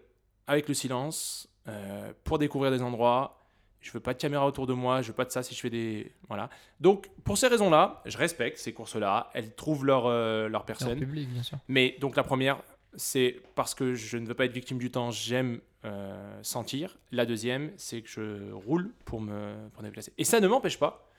[0.47, 3.41] avec le silence euh, pour découvrir des endroits.
[3.81, 5.59] Je veux pas de caméra autour de moi, je veux pas de ça si je
[5.59, 6.11] fais des.
[6.27, 6.49] Voilà.
[6.79, 9.29] Donc, pour ces raisons-là, je respecte ces courses-là.
[9.33, 10.97] Elles trouvent leur, euh, leur Leur personne.
[10.97, 11.57] public, bien sûr.
[11.67, 12.63] Mais donc, la première,
[12.97, 16.97] c'est parce que je ne veux pas être victime du temps, j'aime euh, sentir.
[17.11, 20.13] La deuxième, c'est que je roule pour me, pour me déplacer.
[20.17, 21.09] Et ça ne m'empêche pas,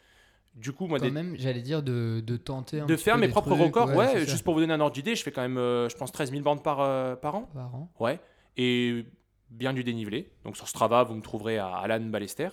[0.55, 3.21] du coup, moi, Quand même, j'allais dire de, de tenter un de petit faire peu
[3.21, 3.95] mes propres trucs, records.
[3.95, 4.25] Ouais, ça.
[4.25, 6.31] juste pour vous donner un ordre d'idée, je fais quand même, euh, je pense, 13
[6.31, 7.43] 000 bandes par, euh, par an.
[7.55, 7.93] Par an.
[8.01, 8.19] Ouais.
[8.57, 9.05] Et
[9.51, 10.31] bien du dénivelé.
[10.45, 12.49] Donc, sur Strava, vous me trouverez à Alan Ballester.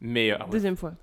[0.00, 0.32] Mais.
[0.32, 0.50] euh, ah ouais.
[0.50, 0.94] Deuxième fois.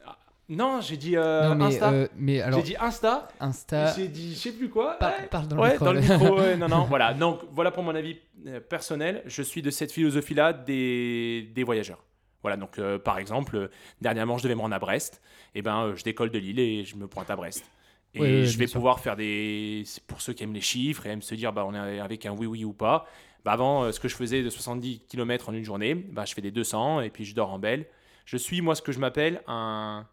[0.50, 1.92] Non, j'ai dit euh, non, mais, Insta.
[1.92, 3.28] euh, mais alors, J'ai dit Insta.
[3.40, 3.94] Insta.
[3.96, 4.94] J'ai dit je sais plus quoi.
[4.98, 5.28] Par- ouais.
[5.30, 5.86] Parle dans le Ouais, micro.
[5.86, 7.14] dans le micro, ouais, non, non, voilà.
[7.14, 9.24] Donc, voilà pour mon avis euh, personnel.
[9.26, 12.02] Je suis de cette philosophie-là des, des voyageurs.
[12.44, 15.22] Voilà, donc, euh, par exemple, dernièrement, je devais me rendre à Brest.
[15.54, 17.66] Et ben, euh, je décolle de Lille et je me pointe à Brest.
[18.14, 18.80] Et Ouais, je vais sûr.
[18.80, 19.84] pouvoir faire des.
[20.08, 22.32] Pour ceux qui aiment les chiffres et aiment se dire, bah, on est avec un
[22.32, 23.06] oui, oui ou pas.
[23.44, 26.42] Bah, avant, ce que je faisais de 70 km en une journée, bah, je fais
[26.42, 27.86] des 200 et puis je dors en belle.
[28.24, 30.08] Je suis, moi, ce que je m'appelle un.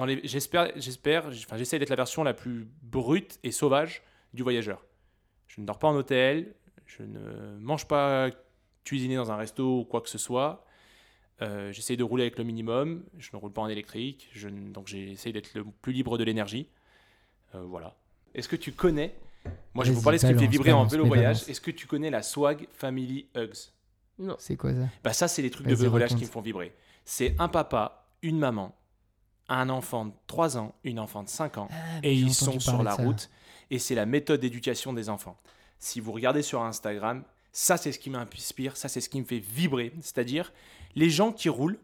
[0.00, 4.42] Dans les, j'espère, j'espère, enfin, j'essaie d'être la version la plus brute et sauvage du
[4.42, 4.86] voyageur.
[5.46, 6.54] Je ne dors pas en hôtel,
[6.86, 8.30] je ne mange pas
[8.82, 10.64] cuisiné dans un resto ou quoi que ce soit.
[11.42, 13.04] Euh, j'essaye de rouler avec le minimum.
[13.18, 14.30] Je ne roule pas en électrique.
[14.32, 16.66] Je, donc j'essaye d'être le plus libre de l'énergie.
[17.54, 17.94] Euh, voilà.
[18.34, 19.14] Est-ce que tu connais
[19.74, 21.46] Moi, je vais vous parler de ce qui me fait vibrer en vélo voyage.
[21.46, 23.68] Est-ce que tu connais la Swag Family Hugs?
[24.18, 24.36] Non.
[24.38, 24.88] C'est quoi ça?
[25.04, 26.72] Bah ça, c'est les trucs de vélo voyage qui me font vibrer.
[27.04, 28.74] C'est un papa, une maman,
[29.50, 31.68] un enfant de 3 ans, une enfant de 5 ans,
[32.02, 33.28] et ils sont sur la route.
[33.70, 35.36] Et c'est la méthode d'éducation des enfants.
[35.78, 39.24] Si vous regardez sur Instagram, ça c'est ce qui m'inspire, ça c'est ce qui me
[39.24, 39.92] fait vibrer.
[40.00, 40.52] C'est-à-dire
[40.94, 41.78] les gens qui roulent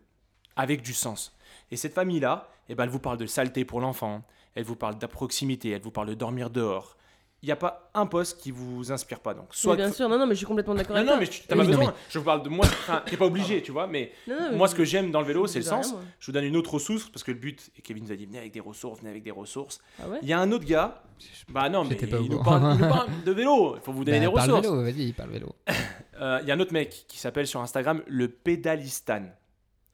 [0.57, 1.37] avec du sens.
[1.71, 4.23] Et cette famille-là, eh ben, elle vous parle de saleté pour l'enfant,
[4.55, 6.97] elle vous parle de proximité, elle vous parle de dormir dehors.
[7.43, 9.35] Il n'y a pas un poste qui vous inspire pas.
[9.35, 11.21] Donc, soit bien sûr, non, non, mais je suis complètement d'accord non, avec non, toi.
[11.21, 11.95] mais tu n'as Oui, pas non, besoin.
[12.09, 12.65] Je vous parle de moi.
[12.65, 13.87] Enfin, t'es pas obligé, tu vois.
[13.87, 15.95] Mais Non, non, mais moi, ce que j'aime dans le vélo, c'est le rien, sens.
[16.19, 18.25] Je vous donne une autre ressource parce que le but, et Kevin nous a dit
[18.27, 19.79] venez avec des ressources, venez avec des ressources.
[20.03, 21.03] Ah ouais Il y a un autre gars.
[21.49, 23.77] Bah non, mais il nous, parle, il nous parle de vélo.
[23.77, 24.67] Il faut vous donner des Bah, parle ressources.
[24.75, 25.55] vélo, vas-y, parle vélo.
[26.19, 29.25] Euh, Il y a un autre mec qui s'appelle sur Instagram le Pédalistan.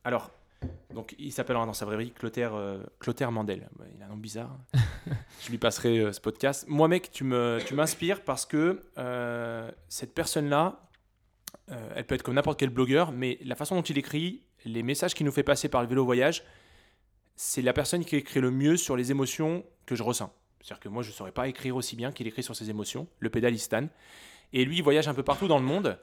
[0.04, 0.30] Alors,
[0.94, 3.68] donc il s'appelle dans sa vraie vie Clotaire, euh, Clotaire Mandel.
[3.96, 4.58] Il a un nom bizarre.
[5.40, 6.64] Je lui passerai euh, ce podcast.
[6.68, 10.88] Moi, mec, tu me, tu m'inspires parce que euh, cette personne-là,
[11.94, 15.14] elle peut être comme n'importe quel blogueur, mais la façon dont il écrit, les messages
[15.14, 16.44] qu'il nous fait passer par le vélo voyage,
[17.34, 20.30] c'est la personne qui écrit le mieux sur les émotions que je ressens.
[20.60, 23.08] C'est-à-dire que moi, je ne saurais pas écrire aussi bien qu'il écrit sur ses émotions,
[23.20, 23.88] le pédalistan.
[24.52, 25.98] Et lui, il voyage un peu partout dans le monde.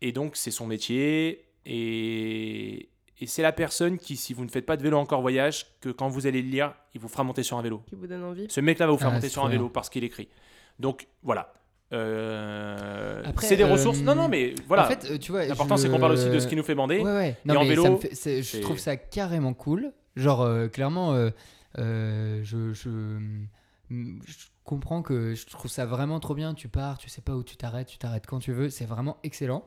[0.00, 1.44] Et donc, c'est son métier.
[1.66, 2.88] Et,
[3.22, 5.90] et c'est la personne qui, si vous ne faites pas de vélo encore voyage, que
[5.90, 7.82] quand vous allez le lire, il vous fera monter sur un vélo.
[7.86, 8.46] Qui vous donne envie.
[8.48, 10.28] Ce mec-là va vous faire Ah, monter sur un vélo parce qu'il écrit.
[10.78, 11.52] Donc, voilà.
[11.92, 14.00] Euh, Après, c'est des euh, ressources.
[14.00, 14.86] Non, non, mais voilà.
[14.86, 16.62] En fait, euh, tu vois, L'important, je- c'est qu'on parle aussi de ce qui nous
[16.62, 16.98] fait bander.
[16.98, 17.36] Ouais, ouais.
[17.44, 19.92] Non, Et en vélo, ça me fait- c'est- je trouve ça carrément cool.
[20.16, 21.30] Genre, euh, clairement, euh,
[21.78, 22.90] euh, je, je,
[23.90, 26.54] je comprends que je trouve ça vraiment trop bien.
[26.54, 28.68] Tu pars, tu sais pas où tu t'arrêtes, tu t'arrêtes quand tu veux.
[28.68, 29.64] C'est vraiment excellent.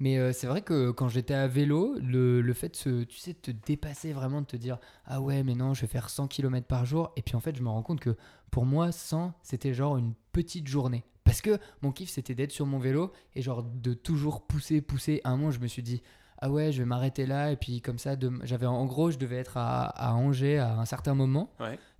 [0.00, 3.50] Mais euh, c'est vrai que quand j'étais à vélo, le, fait de tu sais, te
[3.50, 6.84] dépasser vraiment, de te dire Ah ouais, mais non, je vais faire 100 km par
[6.84, 7.12] jour.
[7.16, 8.16] Et puis en fait, je me rends compte que
[8.50, 11.04] pour moi, 100, c'était genre une petite journée.
[11.22, 15.20] Parce que mon kiff, c'était d'être sur mon vélo et genre de toujours pousser, pousser.
[15.24, 16.02] Un moment, je me suis dit
[16.38, 17.52] ah ouais, je vais m'arrêter là.
[17.52, 21.14] Et puis comme ça, j'avais en gros, je devais être à, Angers à un certain
[21.14, 21.50] moment.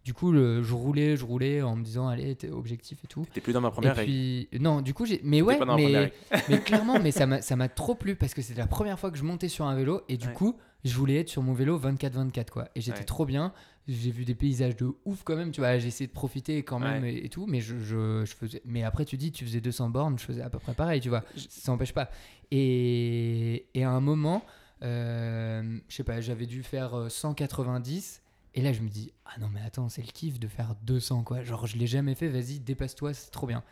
[0.05, 3.26] Du coup, le- je roulais, je roulais en me disant, allez, t'es objectif et tout.
[3.32, 4.62] T'es plus dans ma première et règle.
[4.62, 5.18] non, du coup, j'ai.
[5.24, 9.11] Mais ouais, mais, clairement, mais ça m'a trop plu parce que c'était la première fois
[9.11, 10.32] que je montais sur un vélo et du Ouais.
[10.34, 12.68] coup, je voulais être sur mon vélo 24-24 quoi.
[12.74, 13.05] Et j'étais Ouais.
[13.05, 13.52] trop bien.
[13.88, 15.78] J'ai vu des paysages de ouf quand même, tu vois.
[15.78, 17.14] J'ai essayé de profiter quand même Ouais.
[17.14, 18.61] et, et tout, mais je, je, je faisais.
[18.66, 21.09] Mais après, tu dis, tu faisais 200 bornes, je faisais à peu près pareil, tu
[21.11, 21.22] vois.
[21.36, 22.11] Ça n'empêche pas.
[22.50, 24.44] Et, et à un moment,
[24.82, 28.20] euh, je sais pas, j'avais dû faire euh, 190.
[28.55, 31.24] Et là, je me dis, ah non, mais attends, c'est le kiff de faire 200,
[31.24, 31.42] quoi.
[31.42, 33.64] Genre, je l'ai jamais fait, vas-y, dépasse-toi, c'est trop bien.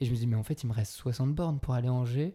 [0.00, 1.92] Et je me dis, mais en fait, il me reste 60 bornes pour aller à
[1.92, 2.34] Angers.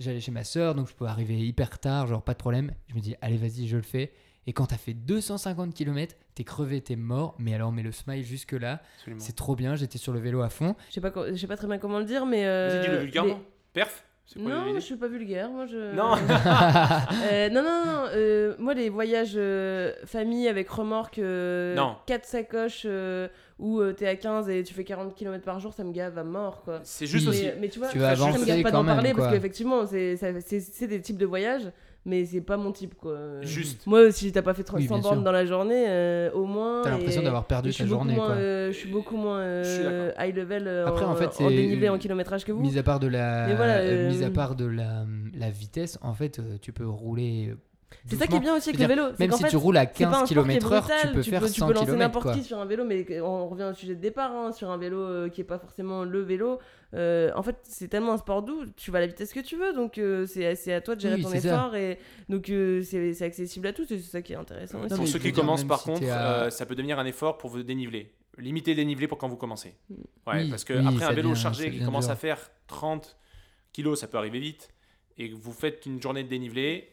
[0.00, 2.72] J'allais chez ma soeur, donc je peux arriver hyper tard, genre pas de problème.
[2.88, 4.12] Je me dis, allez, vas-y, je le fais.
[4.46, 7.36] Et quand t'as fait 250 km, t'es crevé, t'es mort.
[7.38, 8.82] Mais alors, mais le smile jusque-là,
[9.20, 9.76] c'est trop bien.
[9.76, 10.74] J'étais sur le vélo à fond.
[10.88, 12.46] Je sais pas, co- je sais pas très bien comment le dire, mais.
[12.46, 13.34] euh, Vas-y, dis-le vulgairement.
[13.38, 13.44] les-
[13.74, 14.04] Perf
[14.34, 15.94] quoi Non, je suis pas vulgaire, moi je.
[15.94, 16.14] Non.
[17.30, 18.02] Euh, non, non, non.
[18.14, 21.96] euh, moi, les voyages euh, famille avec remorque, Non.
[22.06, 23.28] 4 sacoches euh,
[23.58, 26.16] où euh, t'es à 15 et tu fais 40 km par jour, ça me gave
[26.18, 26.80] à mort, quoi.
[26.84, 27.30] C'est juste Oui.
[27.34, 27.44] aussi.
[27.44, 29.24] Mais, mais tu vois, Tu vas ça me gave pas d'en parler quoi.
[29.24, 31.70] parce qu'effectivement, c'est des types de voyages,
[32.04, 33.16] mais c'est pas mon type, quoi.
[33.42, 33.86] Juste.
[33.86, 36.82] Moi, si t'as pas fait 300 Oui, bornes dans la journée, euh, au moins.
[36.82, 38.34] T'as l'impression d'avoir perdu ta journée, moins, quoi.
[38.36, 41.88] euh, je suis beaucoup moins Je suis euh, high level Après, en fait, en dénivelé,
[41.88, 42.60] en kilométrage que vous.
[42.62, 45.50] Mis à part de la, Mais voilà, euh, euh, mis à part de la, la
[45.50, 47.54] vitesse, en fait, tu peux rouler.
[48.06, 49.02] C'est ça qui est bien aussi avec le vélo.
[49.18, 51.08] Même si fait, tu roules à c'est pas 15 un sport qui est km/h, tu
[51.14, 53.74] peux faire tu 100 peux lancer n'importe qui sur un vélo, mais on revient au
[53.74, 56.58] sujet de départ, hein, sur un vélo euh, qui est pas forcément le vélo.
[56.94, 59.56] Euh, en fait, c'est tellement un sport doux, tu vas à la vitesse que tu
[59.56, 61.36] veux, donc euh, c'est à toi de gérer Oui, ton ça.
[61.38, 64.78] effort et donc euh, c'est accessible à tous, et c'est ça qui est intéressant.
[64.78, 64.92] Non, aussi.
[64.94, 67.38] mais Pour ceux qui commencent, par si contre, à- euh, ça peut devenir un effort
[67.38, 68.12] pour vous déniveler.
[68.38, 69.74] Limiter le dénivelé pour quand vous commencez.
[69.90, 72.12] Ouais, Oui, parce que oui, après un vélo devient- chargé qui commence dur.
[72.12, 73.16] à faire 30
[73.72, 74.70] kilos, ça peut arriver vite.
[75.18, 76.88] Et que vous faites une journée de dénivelé.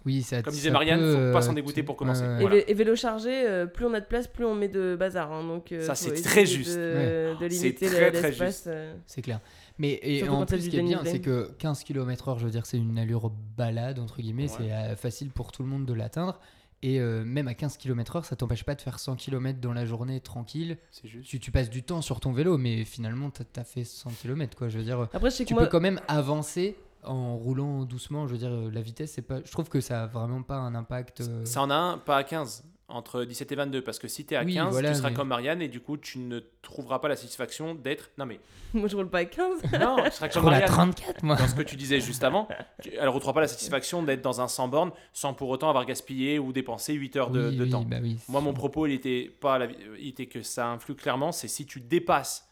[0.00, 1.96] Euh, Oui, ça, Comme disait ça Marianne, peut, faut pas s'en euh, dégoûter tu- pour
[1.96, 2.22] commencer.
[2.22, 2.36] ouais, ouais.
[2.36, 2.56] Et, Voilà.
[2.56, 5.30] vé- et vélo chargé, euh, plus on a de place, plus on met de bazar.
[5.32, 6.76] hein, donc, euh, Ça, c'est très de- juste.
[6.76, 8.94] De, C'est très, très euh.
[9.06, 9.40] C'est clair.
[9.78, 12.66] Mais et en plus, ce qui est bien, c'est que 15 km/h, je veux dire,
[12.66, 14.50] c'est une allure balade, entre guillemets.
[14.50, 14.56] Ouais.
[14.58, 16.38] C'est euh, facile pour tout le monde de l'atteindre.
[16.82, 19.84] Et euh, même à 15 km/h, ça t'empêche pas de faire 100 km dans la
[19.84, 20.78] journée tranquille.
[20.90, 21.28] C'est juste.
[21.28, 24.56] Tu, tu passes du temps sur ton vélo, mais finalement, t'as as fait 100 km,
[24.56, 24.70] quoi.
[24.70, 28.26] Je veux dire, Après, tu moi, peux quand même avancer en roulant doucement.
[28.26, 29.38] Je veux dire, euh, la vitesse, c'est pas.
[29.44, 31.20] Je trouve que ça a vraiment pas un impact.
[31.22, 32.64] euh, Ça en a un, pas à 15.
[32.92, 35.10] entre 17 et 22 parce que si tu es à Oui, 15, voilà, tu seras
[35.10, 38.10] mais- comme Marianne et du coup tu ne trouveras pas la satisfaction d'être.
[38.18, 38.40] Non mais
[38.74, 39.62] Moi, je roule pas à 15.
[39.80, 40.68] non, tu seras Je comme roule à Marianne.
[40.92, 41.36] 34, moi.
[41.36, 42.48] Dans ce que tu disais juste avant,
[42.82, 45.68] tu- elle ne retrouvera pas la satisfaction d'être dans un 100 bornes sans pour autant
[45.68, 47.82] avoir gaspillé ou dépensé 8 heures de, Oui, de oui, temps.
[47.84, 49.68] bah oui, Moi, mon propos, il était pas, la-
[50.00, 52.48] il était que ça influe clairement, c'est si tu dépasses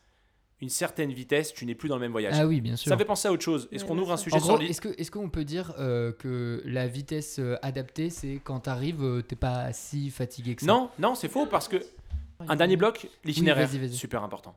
[0.60, 2.34] une certaine vitesse, tu n'es plus dans le même voyage.
[2.36, 2.88] Ah oui, bien sûr.
[2.88, 3.68] ça fait penser à autre chose.
[3.70, 5.44] Est-ce qu'on bien ouvre un sujet En sur gros, l'île est-ce que est-ce qu'on peut
[5.44, 10.56] dire euh, que la vitesse euh, adaptée, c'est quand t'arrives, euh, t'es pas si fatigué
[10.56, 10.66] que ça?
[10.66, 11.76] Non, non, c'est faux parce que
[12.48, 13.92] un dernier bloc, l'itinéraire, vas-y.
[13.92, 14.56] super important.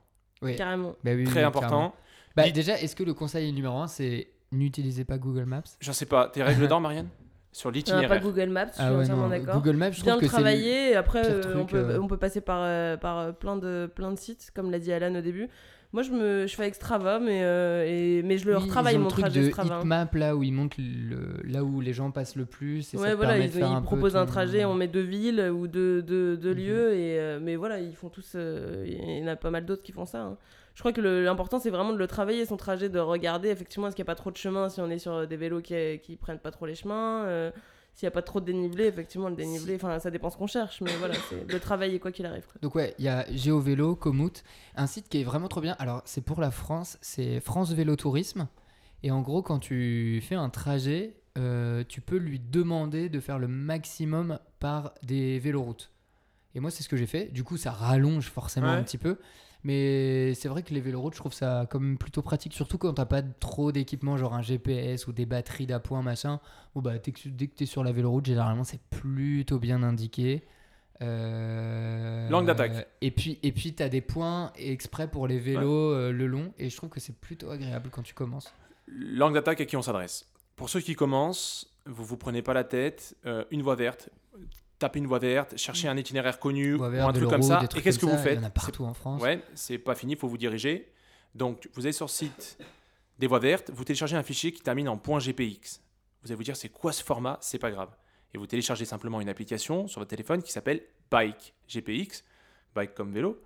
[0.56, 0.96] Carrément.
[1.04, 1.94] Bah oui, oui, très oui, important.
[2.34, 5.62] Bah, déjà, est-ce que le conseil numéro un, c'est n'utilisez pas Google Maps?
[5.80, 7.08] Je sais pas, tes règles d'or, Marianne,
[7.52, 8.20] sur n'a pas l'itinéraire.
[8.22, 9.54] Google Maps, je suis Ah ouais, entièrement d'accord.
[9.60, 12.00] Google Maps, je Bien trouve le que travailler, et après euh, on, peut, euh.
[12.00, 15.20] on peut passer par, par plein, de, plein de sites, comme l'a dit Alan au
[15.20, 15.48] début.
[15.92, 18.94] Moi je, me, je fais avec Strava, mais, euh, et, mais je le Oui, retravaille
[18.94, 19.78] ils ont mon le truc trajet de Strava.
[19.80, 22.78] Heatmap là où ils montrent le, là où les gens passent le plus.
[22.94, 25.00] Et ça Ouais, te voilà, ils, de faire ils un proposent trajet, on met deux
[25.02, 26.56] villes ou deux, deux, deux Mhm.
[26.56, 28.32] lieux, et, euh, mais voilà, ils font tous.
[28.36, 30.22] euh, Il y en a pas mal d'autres qui font ça.
[30.22, 30.38] hein.
[30.74, 33.94] Je crois que l'important c'est vraiment de le travailler, son trajet, de regarder effectivement est-ce
[33.94, 36.16] qu'il n'y a pas trop de chemin, si on est sur des vélos qui, qui
[36.16, 37.50] prennent pas trop les chemins, euh,
[37.94, 40.46] s'il n'y a pas trop de dénivelé, effectivement le dénivelé, enfin ça dépend ce qu'on
[40.46, 42.44] cherche, mais voilà, c'est de le travailler quoi qu'il arrive.
[42.44, 42.54] quoi.
[42.62, 44.42] Donc ouais, il y a GeoVélo, Komoot,
[44.76, 45.76] un site qui est vraiment trop bien.
[45.78, 48.48] Alors c'est pour la France, c'est France Vélo Tourisme.
[49.02, 53.38] Et en gros, quand tu fais un trajet, euh, tu peux lui demander de faire
[53.38, 55.90] le maximum par des véloroutes.
[56.54, 57.32] Et moi, c'est ce que j'ai fait.
[57.32, 58.74] Du coup, ça rallonge forcément Ouais.
[58.76, 59.18] un petit peu.
[59.64, 63.04] Mais c'est vrai que les véloroutes, je trouve ça comme plutôt pratique, surtout quand t'as
[63.04, 66.40] pas trop d'équipement, genre un GPS ou des batteries d'appoint, machin.
[66.74, 70.42] Ou bah, dès que, dès que t'es sur la véloroute, généralement, c'est plutôt bien indiqué.
[71.00, 72.88] Euh, Langue d'attaque.
[73.00, 76.52] Et puis, et puis t'as des points exprès pour les vélos euh, le long.
[76.58, 78.52] Et je trouve que c'est plutôt agréable quand tu commences.
[78.88, 80.26] Langue d'attaque à qui on s'adresse?
[80.56, 84.10] Pour ceux qui commencent, vous vous prenez pas la tête, euh, une voie verte,
[84.82, 87.62] tapez une voie verte, cherchez un itinéraire connu ou un truc comme ça.
[87.62, 89.22] Et qu'est-ce que vous faites Il y en a partout en France.
[89.22, 90.92] Ouais, c'est pas fini, il faut vous diriger.
[91.34, 92.58] Donc, vous allez sur le site
[93.18, 95.80] des voies vertes, vous téléchargez un fichier qui termine en .gpx.
[96.22, 97.38] Vous allez vous dire, c'est quoi ce format?
[97.40, 97.90] C'est pas grave.
[98.34, 102.24] Et vous téléchargez simplement une application sur votre téléphone qui s'appelle Bike GPX,
[102.74, 103.40] Bike comme vélo,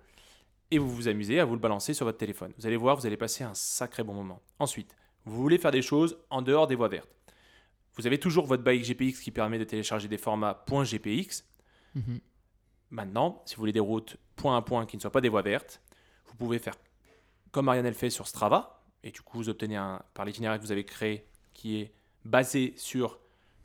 [0.71, 2.53] et vous vous amusez à vous le balancer sur votre téléphone.
[2.57, 4.41] Vous allez voir, vous allez passer un sacré bon moment.
[4.59, 7.16] Ensuite, vous voulez faire des choses en dehors des voies vertes.
[7.97, 11.43] Vous avez toujours votre Bike GPX qui permet de télécharger des formats .gpx.
[11.95, 12.19] Mhm.
[12.91, 15.41] Maintenant, si vous voulez des routes point à point qui ne soient pas des voies
[15.41, 15.81] vertes,
[16.27, 16.75] vous pouvez faire
[17.51, 20.63] comme Marianne elle fait sur Strava, et du coup vous obtenez un, par l'itinéraire que
[20.63, 21.91] vous avez créé qui est
[22.23, 23.19] basé sur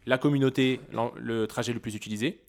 [0.06, 0.80] la communauté,
[1.16, 2.42] le trajet le plus utilisé,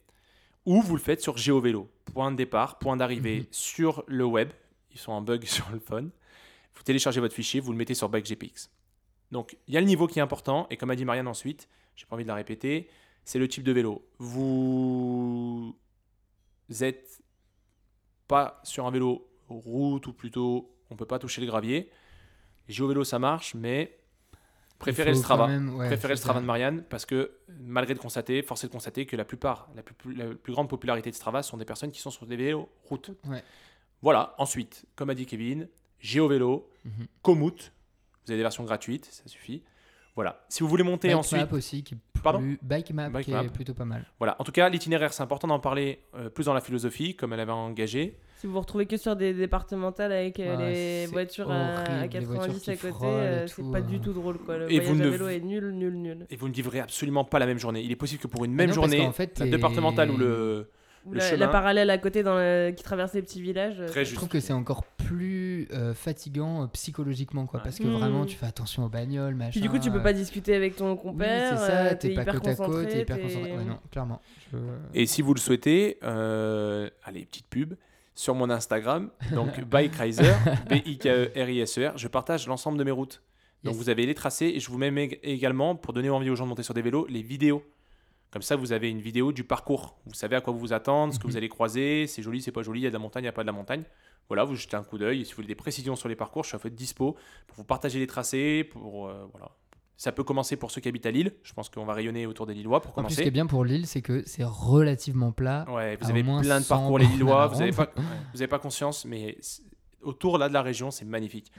[0.64, 3.46] ou vous le faites sur GeoVélo, point de départ, point d'arrivée Mhm.
[3.50, 4.50] sur le web,
[4.92, 6.10] ils sont en bug sur le phone,
[6.74, 8.70] vous téléchargez votre fichier, vous le mettez sur BikeGPX.
[9.34, 11.68] Donc il y a le niveau qui est important, et comme a dit Marianne ensuite,
[11.96, 12.88] j'ai pas envie de la répéter,
[13.24, 14.06] c'est le type de vélo.
[14.18, 15.76] Vous
[16.80, 17.20] êtes
[18.28, 21.90] pas sur un vélo route ou plutôt on peut pas toucher le gravier.
[22.68, 23.98] GeoVélo ça marche, mais
[24.78, 25.48] préférez le Strava.
[25.48, 28.72] même- ouais, préférez le Strava de Marianne parce que malgré de constater, force est de
[28.72, 31.90] constater que la plupart, la plus, la plus grande popularité de Strava sont des personnes
[31.90, 33.10] qui sont sur des vélos route.
[33.26, 33.42] Ouais.
[34.00, 35.68] Voilà, ensuite, comme a dit Kevin,
[35.98, 37.06] GeoVélo, Mhm.
[37.22, 37.72] Komoot,
[38.26, 39.62] vous avez des versions gratuites, ça suffit.
[40.16, 42.58] Voilà, si vous voulez monter Bike ensuite, Map aussi, qui est Pardon plus...
[42.62, 43.42] Bike Map, Bike qui Map.
[43.44, 44.06] est plutôt pas mal.
[44.18, 44.36] voilà.
[44.38, 47.40] En tout cas, l'itinéraire, c'est important d'en parler euh, plus dans la philosophie, comme elle
[47.40, 48.16] avait engagé.
[48.36, 50.72] Si vous vous retrouvez que sur des départementales avec euh, Ouais,
[51.02, 53.98] les voitures à, à horrible, les voitures 90 qui à côté, euh, c'est pas du
[54.00, 54.56] tout drôle quoi.
[54.58, 56.26] Le Et voyage vous à ne- vélo est nul, nul, nul.
[56.30, 57.82] Et vous ne vivrez absolument pas la même journée.
[57.82, 60.16] Il est possible que pour une Ah même non, journée, qu'en fait, la départementale ou
[60.16, 60.70] le.
[61.06, 61.38] Ou Le la, chemin.
[61.40, 63.76] la parallèle à côté dans le- qui traverse les petits villages.
[63.78, 67.64] euh, Très Je trouve que c'est encore plus euh, fatigant euh, psychologiquement, quoi, Ouais.
[67.64, 69.50] parce que vraiment, tu fais attention aux bagnoles, machin.
[69.50, 71.50] Puis du coup, tu peux pas discuter avec ton oui, compère.
[71.58, 73.52] c'est ça, euh, t'es pas hyper côte à côte, concentré, t'es hyper t'es- concentré.
[73.56, 74.20] Ouais, non, clairement.
[74.52, 74.58] Je-
[74.94, 77.74] Et si vous le souhaitez, euh, allez, petite pub,
[78.14, 80.32] sur mon Instagram, donc Bike Riser,
[80.70, 83.22] B-I-K-E-R-I-S-E-R, E je partage l'ensemble de mes routes.
[83.62, 83.82] Donc Yes.
[83.82, 86.44] vous avez les tracés et je vous mets ég- également, pour donner envie aux gens
[86.44, 87.62] de monter sur des vélos, les vidéos.
[88.34, 89.96] Comme ça, vous avez une vidéo du parcours.
[90.06, 91.30] Vous savez à quoi vous vous attendre, ce que Mhm.
[91.30, 93.26] vous allez croiser, c'est joli, c'est pas joli, il y a de la montagne, il
[93.26, 93.84] n'y a pas de la montagne.
[94.28, 95.20] Voilà, vous jetez un coup d'œil.
[95.20, 97.14] Et si vous voulez des précisions sur les parcours, je suis à votre dispo
[97.46, 98.64] pour vous partager les tracés.
[98.64, 99.52] Pour, euh, voilà.
[99.96, 101.32] Ça peut commencer pour ceux qui habitent à Lille.
[101.44, 103.30] Je pense qu'on va rayonner autour des Lillois pour En plus, ce qui est commencer.
[103.30, 105.64] bien pour l'île, c'est que c'est relativement plat.
[105.70, 107.92] Ouais, vous avez plein de 100 parcours les Lillois, vous n'avez pas,
[108.36, 109.38] ouais, pas conscience, mais
[110.02, 111.52] autour là de la région, c'est magnifique.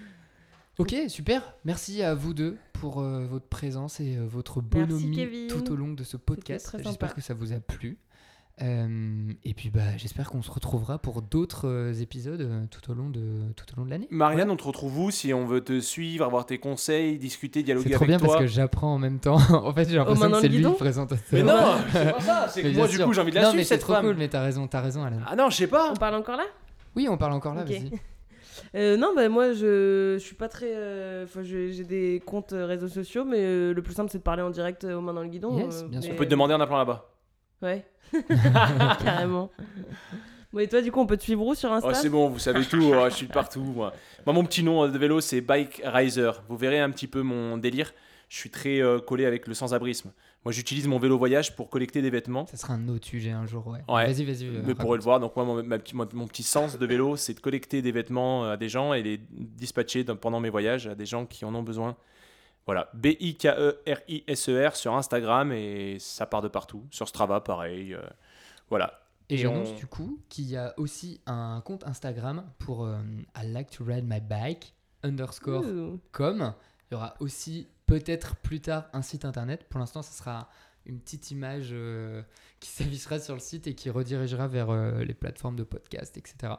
[0.77, 1.55] Ok, super.
[1.63, 5.93] Merci à vous deux pour euh, votre présence et euh, votre bonhomie tout au long
[5.93, 6.77] de ce podcast.
[6.83, 7.97] J'espère que ça vous a plu.
[8.61, 13.51] Euh, et puis bah, j'espère qu'on se retrouvera pour d'autres épisodes tout au long de,
[13.55, 14.07] tout au long de l'année.
[14.11, 17.89] Marianne, on te retrouve où si on veut te suivre, avoir tes conseils, discuter, dialoguer
[17.89, 19.37] C'est trop avec bien toi parce que j'apprends en même temps.
[19.49, 21.25] en fait, j'ai l'impression que c'est lui le guidon présentateur.
[21.31, 22.47] Mais non, c'est pas ça.
[22.49, 23.07] C'est que moi, du sûr.
[23.07, 24.05] coup, j'ai envie de la Non, suivre mais c'est cette trop femme.
[24.05, 25.21] cool, mais t'as raison, t'as raison, Alan.
[25.25, 25.89] Ah non, je sais pas.
[25.91, 26.45] On parle encore là?
[26.95, 27.89] Oui, on parle encore là, vas-y.
[28.73, 30.71] Euh, non, bah, moi je, je suis pas très.
[30.73, 34.23] euh, Enfin, j'ai des comptes euh, réseaux sociaux, mais euh, le plus simple c'est de
[34.23, 35.57] parler en direct euh, aux mains dans le guidon.
[35.57, 36.13] Yes, bien sûr.
[36.13, 37.09] On peut te demander un appelant là-bas.
[37.61, 37.85] Ouais,
[39.03, 39.49] carrément.
[40.51, 41.89] Bon, et toi, du coup, on peut te suivre où sur Insta?
[41.89, 43.61] Oh, c'est bon, vous savez tout, oh, je suis partout.
[43.61, 43.93] Moi.
[44.25, 46.31] Moi, mon petit nom de vélo, c'est Bike Riser.
[46.47, 47.93] Vous verrez un petit peu mon délire.
[48.29, 50.11] Je suis très euh, collé avec le sans-abrisme.
[50.45, 52.45] Moi, j'utilise mon vélo voyage pour collecter des vêtements.
[52.45, 53.79] Ça sera un autre sujet un jour, ouais.
[53.89, 54.05] Ouais.
[54.05, 54.45] Vas-y, vas-y.
[54.45, 54.95] euh, Mais pour raconte.
[54.97, 57.39] le voir, donc moi, mon, ma petit- mon- mon petit sens de vélo, c'est de
[57.39, 61.07] collecter des vêtements à des gens et les dispatcher dans- pendant mes voyages à des
[61.07, 61.97] gens qui en ont besoin.
[62.67, 66.85] Voilà, E B-I-K-E-R-I-S-E-R sur Instagram et ça part de partout.
[66.91, 67.93] Sur Strava, pareil.
[67.93, 68.01] euh,
[68.69, 69.01] voilà.
[69.29, 72.97] Et Et j'annonce on- du coup qu'il y a aussi un compte Instagram pour euh,
[73.35, 74.73] I like to ride my bike
[75.03, 75.99] underscore Ouh.
[76.11, 76.53] com.
[76.91, 79.65] Il y aura aussi peut-être plus tard un site internet.
[79.69, 80.49] Pour l'instant, ce sera
[80.85, 82.21] une petite image euh,
[82.59, 86.53] qui s'affichera sur le site et qui redirigera vers euh, les plateformes de podcast, etc.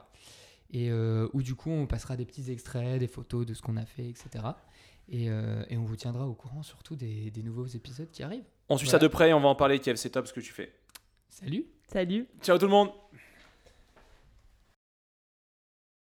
[0.71, 3.77] Et euh, où du coup, on passera des petits extraits, des photos de ce qu'on
[3.77, 4.43] a fait, etc.
[5.09, 8.43] Et, euh, et on vous tiendra au courant surtout des, des nouveaux épisodes qui arrivent.
[8.67, 8.99] On suit Voilà.
[8.99, 9.95] ça de près et on va en parler, Kev.
[9.95, 10.73] C'est top ce que tu fais?
[11.29, 12.89] Salut Salut Ciao tout le monde